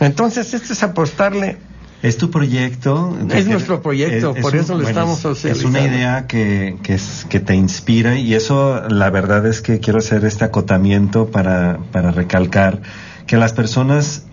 Entonces, 0.00 0.54
esto 0.54 0.72
es 0.72 0.82
apostarle. 0.82 1.58
Es 2.02 2.16
tu 2.16 2.30
proyecto. 2.30 3.16
Es 3.30 3.46
nuestro 3.46 3.82
proyecto, 3.82 4.34
por 4.34 4.56
eso 4.56 4.74
lo 4.74 4.88
estamos 4.88 5.18
socializando. 5.18 5.68
Es 5.76 5.84
una 5.84 5.94
idea 5.94 6.26
que, 6.26 6.78
que, 6.82 6.94
es, 6.94 7.26
que 7.28 7.40
te 7.40 7.54
inspira 7.54 8.18
y 8.18 8.34
eso, 8.34 8.88
la 8.88 9.10
verdad 9.10 9.46
es 9.46 9.60
que 9.60 9.80
quiero 9.80 9.98
hacer 9.98 10.24
este 10.24 10.46
acotamiento 10.46 11.26
para, 11.26 11.78
para 11.92 12.10
recalcar 12.10 12.80
que 13.26 13.36
las 13.36 13.52
personas 13.52 14.24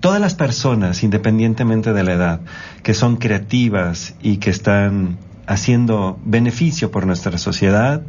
todas 0.00 0.20
las 0.20 0.34
personas, 0.34 1.02
independientemente 1.02 1.92
de 1.92 2.04
la 2.04 2.12
edad, 2.12 2.40
que 2.82 2.94
son 2.94 3.16
creativas 3.16 4.14
y 4.22 4.36
que 4.36 4.50
están 4.50 5.18
haciendo 5.46 6.18
beneficio 6.24 6.90
por 6.90 7.06
nuestra 7.06 7.38
sociedad, 7.38 8.02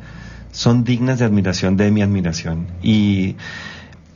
son 0.57 0.83
dignas 0.83 1.19
de 1.19 1.25
admiración, 1.25 1.77
de 1.77 1.91
mi 1.91 2.01
admiración. 2.01 2.65
Y, 2.81 3.35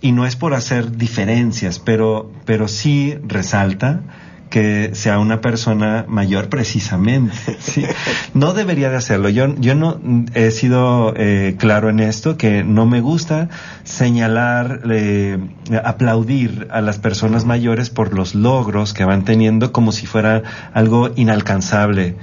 y 0.01 0.11
no 0.11 0.25
es 0.25 0.35
por 0.35 0.55
hacer 0.55 0.97
diferencias, 0.97 1.77
pero, 1.77 2.31
pero 2.45 2.67
sí 2.67 3.15
resalta 3.27 4.01
que 4.49 4.89
sea 4.95 5.19
una 5.19 5.39
persona 5.39 6.03
mayor 6.07 6.49
precisamente. 6.49 7.35
¿sí? 7.59 7.85
No 8.33 8.53
debería 8.53 8.89
de 8.89 8.97
hacerlo. 8.97 9.29
Yo, 9.29 9.55
yo 9.57 9.75
no 9.75 10.01
he 10.33 10.49
sido 10.49 11.13
eh, 11.15 11.57
claro 11.59 11.91
en 11.91 11.99
esto, 11.99 12.37
que 12.37 12.63
no 12.63 12.87
me 12.87 13.01
gusta 13.01 13.49
señalar, 13.83 14.81
eh, 14.89 15.37
aplaudir 15.83 16.67
a 16.71 16.81
las 16.81 16.97
personas 16.97 17.45
mayores 17.45 17.91
por 17.91 18.15
los 18.15 18.33
logros 18.33 18.95
que 18.95 19.05
van 19.05 19.25
teniendo 19.25 19.71
como 19.71 19.91
si 19.91 20.07
fuera 20.07 20.41
algo 20.73 21.11
inalcanzable 21.15 22.15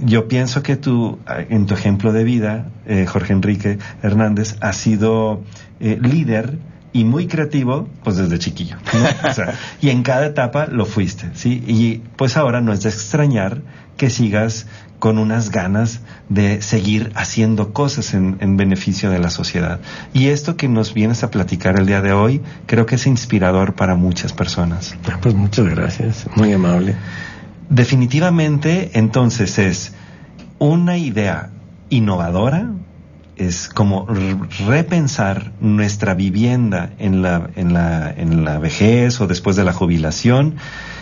yo 0.00 0.28
pienso 0.28 0.62
que 0.62 0.76
tú, 0.76 1.18
en 1.26 1.66
tu 1.66 1.74
ejemplo 1.74 2.12
de 2.12 2.24
vida, 2.24 2.66
eh, 2.86 3.06
Jorge 3.06 3.32
Enrique 3.32 3.78
Hernández, 4.02 4.56
has 4.60 4.76
sido 4.76 5.42
eh, 5.80 5.98
líder 6.00 6.58
y 6.92 7.04
muy 7.04 7.26
creativo, 7.26 7.88
pues 8.02 8.16
desde 8.16 8.38
chiquillo. 8.38 8.76
y 9.80 9.90
en 9.90 10.02
cada 10.02 10.26
etapa 10.26 10.66
lo 10.66 10.86
fuiste, 10.86 11.30
¿sí? 11.34 11.62
Y 11.66 12.02
pues 12.16 12.36
ahora 12.36 12.60
no 12.60 12.72
es 12.72 12.82
de 12.82 12.88
extrañar 12.88 13.60
que 13.96 14.10
sigas 14.10 14.66
con 14.98 15.18
unas 15.18 15.50
ganas 15.50 16.00
de 16.28 16.62
seguir 16.62 17.12
haciendo 17.14 17.72
cosas 17.74 18.14
en, 18.14 18.38
en, 18.40 18.56
beneficio 18.56 19.10
de 19.10 19.18
la 19.18 19.28
sociedad. 19.28 19.80
Y 20.14 20.28
esto 20.28 20.56
que 20.56 20.68
nos 20.68 20.94
vienes 20.94 21.22
a 21.22 21.30
platicar 21.30 21.78
el 21.78 21.86
día 21.86 22.00
de 22.00 22.12
hoy, 22.12 22.40
creo 22.66 22.86
que 22.86 22.94
es 22.94 23.06
inspirador 23.06 23.74
para 23.74 23.94
muchas 23.94 24.32
personas. 24.32 24.96
Pues 25.20 25.34
muchas 25.34 25.66
gracias, 25.66 26.26
muy 26.34 26.52
amable. 26.52 26.96
Definitivamente, 27.68 28.90
entonces 28.94 29.58
es 29.58 29.92
una 30.58 30.98
idea 30.98 31.50
innovadora, 31.90 32.70
es 33.36 33.68
como 33.68 34.06
repensar 34.66 35.52
nuestra 35.60 36.14
vivienda 36.14 36.90
en 36.98 37.22
la, 37.22 37.50
en 37.56 37.74
la, 37.74 38.10
en 38.10 38.44
la 38.44 38.58
vejez 38.58 39.20
o 39.20 39.26
después 39.26 39.56
de 39.56 39.64
la 39.64 39.72
jubilación, 39.72 40.54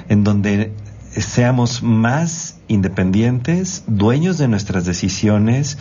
en 0.09 0.25
donde 0.25 0.73
seamos 1.11 1.83
más 1.83 2.59
independientes, 2.67 3.85
dueños 3.87 4.39
de 4.39 4.49
nuestras 4.49 4.85
decisiones 4.85 5.79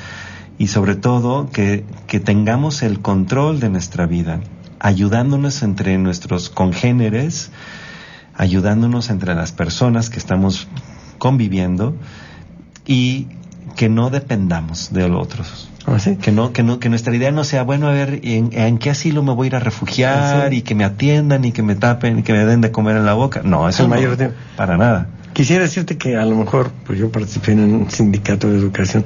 y 0.57 0.67
sobre 0.67 0.95
todo 0.95 1.49
que, 1.49 1.85
que 2.07 2.19
tengamos 2.19 2.83
el 2.83 2.99
control 2.99 3.59
de 3.59 3.69
nuestra 3.69 4.05
vida, 4.05 4.41
ayudándonos 4.79 5.63
entre 5.63 5.97
nuestros 5.97 6.49
congéneres, 6.49 7.51
ayudándonos 8.35 9.09
entre 9.09 9.35
las 9.35 9.51
personas 9.51 10.09
que 10.09 10.19
estamos 10.19 10.67
conviviendo 11.17 11.95
y 12.85 13.27
que 13.75 13.89
no 13.89 14.09
dependamos 14.09 14.91
de 14.93 15.07
los 15.07 15.23
otros. 15.23 15.69
¿Ah, 15.85 15.97
que 16.21 16.31
no 16.31 16.53
que 16.53 16.63
no 16.63 16.79
que 16.79 16.87
nuestra 16.87 17.13
idea 17.13 17.31
no 17.31 17.43
sea 17.43 17.63
bueno 17.63 17.89
a 17.89 17.91
ver 17.91 18.21
en, 18.23 18.77
qué 18.77 18.89
asilo 18.89 19.21
me 19.21 19.33
voy 19.33 19.47
a 19.47 19.49
ir 19.49 19.55
a 19.57 19.59
refugiar 19.59 20.47
¿Ah, 20.47 20.53
y 20.53 20.61
que 20.61 20.75
me 20.75 20.85
atiendan 20.85 21.43
y 21.43 21.51
que 21.51 21.61
me 21.61 21.75
tapen 21.75 22.19
y 22.19 22.23
que 22.23 22.31
me 22.31 22.45
den 22.45 22.61
de 22.61 22.71
comer 22.71 22.95
en 22.95 23.05
la 23.05 23.13
boca 23.13 23.41
no 23.43 23.67
eso 23.67 23.85
no, 23.87 23.95
para 24.55 24.77
nada. 24.77 25.07
Quisiera 25.33 25.63
decirte 25.63 25.97
que 25.97 26.15
a 26.15 26.25
lo 26.25 26.37
mejor 26.37 26.71
pues 26.85 26.99
yo 26.99 27.11
participé 27.11 27.51
en 27.51 27.73
un 27.73 27.91
sindicato 27.91 28.49
de 28.49 28.59
educación 28.59 29.03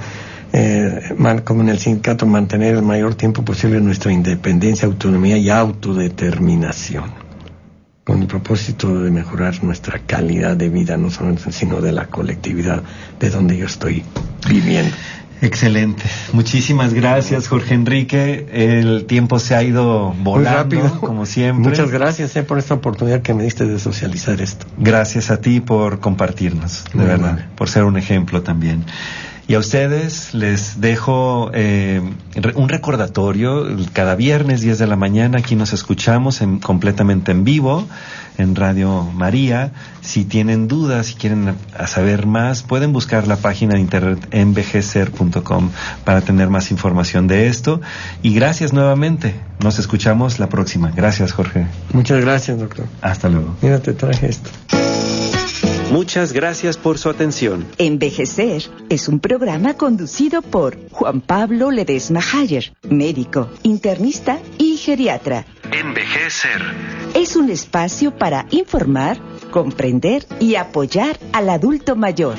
eh, 0.53 1.15
como 1.43 1.61
en 1.61 1.69
el 1.69 1.79
sindicato 1.79 2.27
mantener 2.27 2.75
el 2.75 2.83
mayor 2.83 3.15
tiempo 3.15 3.43
posible 3.43 3.81
nuestra 3.81 4.11
independencia 4.11 4.87
autonomía 4.87 5.37
y 5.37 5.49
autodeterminación 5.49 7.26
con 8.07 8.21
el 8.21 8.27
propósito 8.27 9.01
de 9.03 9.11
mejorar 9.11 9.61
nuestra 9.65 9.99
calidad 9.99 10.55
de 10.55 10.69
vida, 10.69 10.95
no 10.95 11.11
solamente, 11.11 11.51
sino 11.51 11.81
de 11.81 11.91
la 11.91 12.05
colectividad 12.05 12.81
de 13.19 13.29
donde 13.29 13.57
yo 13.57 13.65
estoy 13.65 14.01
viviendo. 14.47 14.95
Excelente. 15.41 16.03
Muchísimas 16.31 16.93
gracias, 16.93 17.49
Jorge 17.49 17.73
Enrique. 17.73 18.47
El 18.53 19.07
tiempo 19.07 19.39
se 19.39 19.55
ha 19.55 19.61
ido 19.61 20.13
volando, 20.23 20.57
rápido. 20.57 21.01
como 21.01 21.25
siempre. 21.25 21.69
Muchas 21.69 21.91
gracias 21.91 22.33
eh, 22.37 22.43
por 22.43 22.59
esta 22.59 22.75
oportunidad 22.75 23.21
que 23.21 23.33
me 23.33 23.43
diste 23.43 23.65
de 23.65 23.77
socializar 23.77 24.39
esto. 24.39 24.65
Gracias 24.77 25.29
a 25.29 25.41
ti 25.41 25.59
por 25.59 25.99
compartirnos, 25.99 26.85
de 26.93 27.03
verdad, 27.03 27.45
por 27.55 27.67
ser 27.67 27.83
un 27.83 27.97
ejemplo 27.97 28.41
también. 28.41 28.85
Y 29.47 29.53
a 29.53 29.59
ustedes 29.59 30.33
les 30.33 30.81
dejo 30.81 31.51
eh, 31.53 32.01
un 32.55 32.69
recordatorio. 32.69 33.65
Cada 33.93 34.15
viernes 34.15 34.59
10 34.59 34.77
de 34.77 34.87
la 34.87 34.97
mañana 34.97 35.39
aquí 35.39 35.55
nos 35.55 35.71
escuchamos 35.71 36.41
en, 36.41 36.59
completamente 36.59 37.31
en 37.31 37.45
vivo 37.45 37.87
en 38.37 38.55
Radio 38.55 39.03
María. 39.03 39.71
Si 40.01 40.25
tienen 40.25 40.67
dudas, 40.67 41.07
si 41.07 41.15
quieren 41.15 41.55
saber 41.85 42.25
más, 42.25 42.63
pueden 42.63 42.91
buscar 42.91 43.27
la 43.27 43.37
página 43.37 43.75
de 43.75 43.79
internet 43.79 44.27
envejecer.com 44.31 45.71
para 46.03 46.21
tener 46.21 46.49
más 46.49 46.71
información 46.71 47.27
de 47.27 47.47
esto. 47.47 47.81
Y 48.23 48.33
gracias 48.33 48.73
nuevamente. 48.73 49.35
Nos 49.63 49.79
escuchamos 49.79 50.39
la 50.39 50.49
próxima. 50.49 50.91
Gracias, 50.95 51.31
Jorge. 51.31 51.67
Muchas 51.93 52.21
gracias, 52.21 52.59
doctor. 52.59 52.85
Hasta 53.01 53.29
luego. 53.29 53.55
Mira, 53.61 53.79
te 53.79 53.93
traje 53.93 54.27
esto. 54.27 54.49
Muchas 55.91 56.33
gracias 56.33 56.77
por 56.77 56.97
su 56.97 57.09
atención. 57.09 57.65
Envejecer 57.77 58.63
es 58.89 59.07
un 59.07 59.19
programa 59.19 59.75
conducido 59.75 60.41
por 60.41 60.77
Juan 60.91 61.21
Pablo 61.21 61.71
Ledesma 61.71 62.19
Hayer, 62.33 62.73
médico, 62.89 63.49
internista 63.63 64.39
y 64.57 64.77
geriatra. 64.77 65.45
Envejecer 65.71 66.61
es 67.13 67.35
un 67.35 67.49
espacio 67.49 68.15
para 68.15 68.45
informar, 68.51 69.17
comprender 69.51 70.25
y 70.39 70.55
apoyar 70.55 71.17
al 71.31 71.49
adulto 71.49 71.95
mayor. 71.95 72.35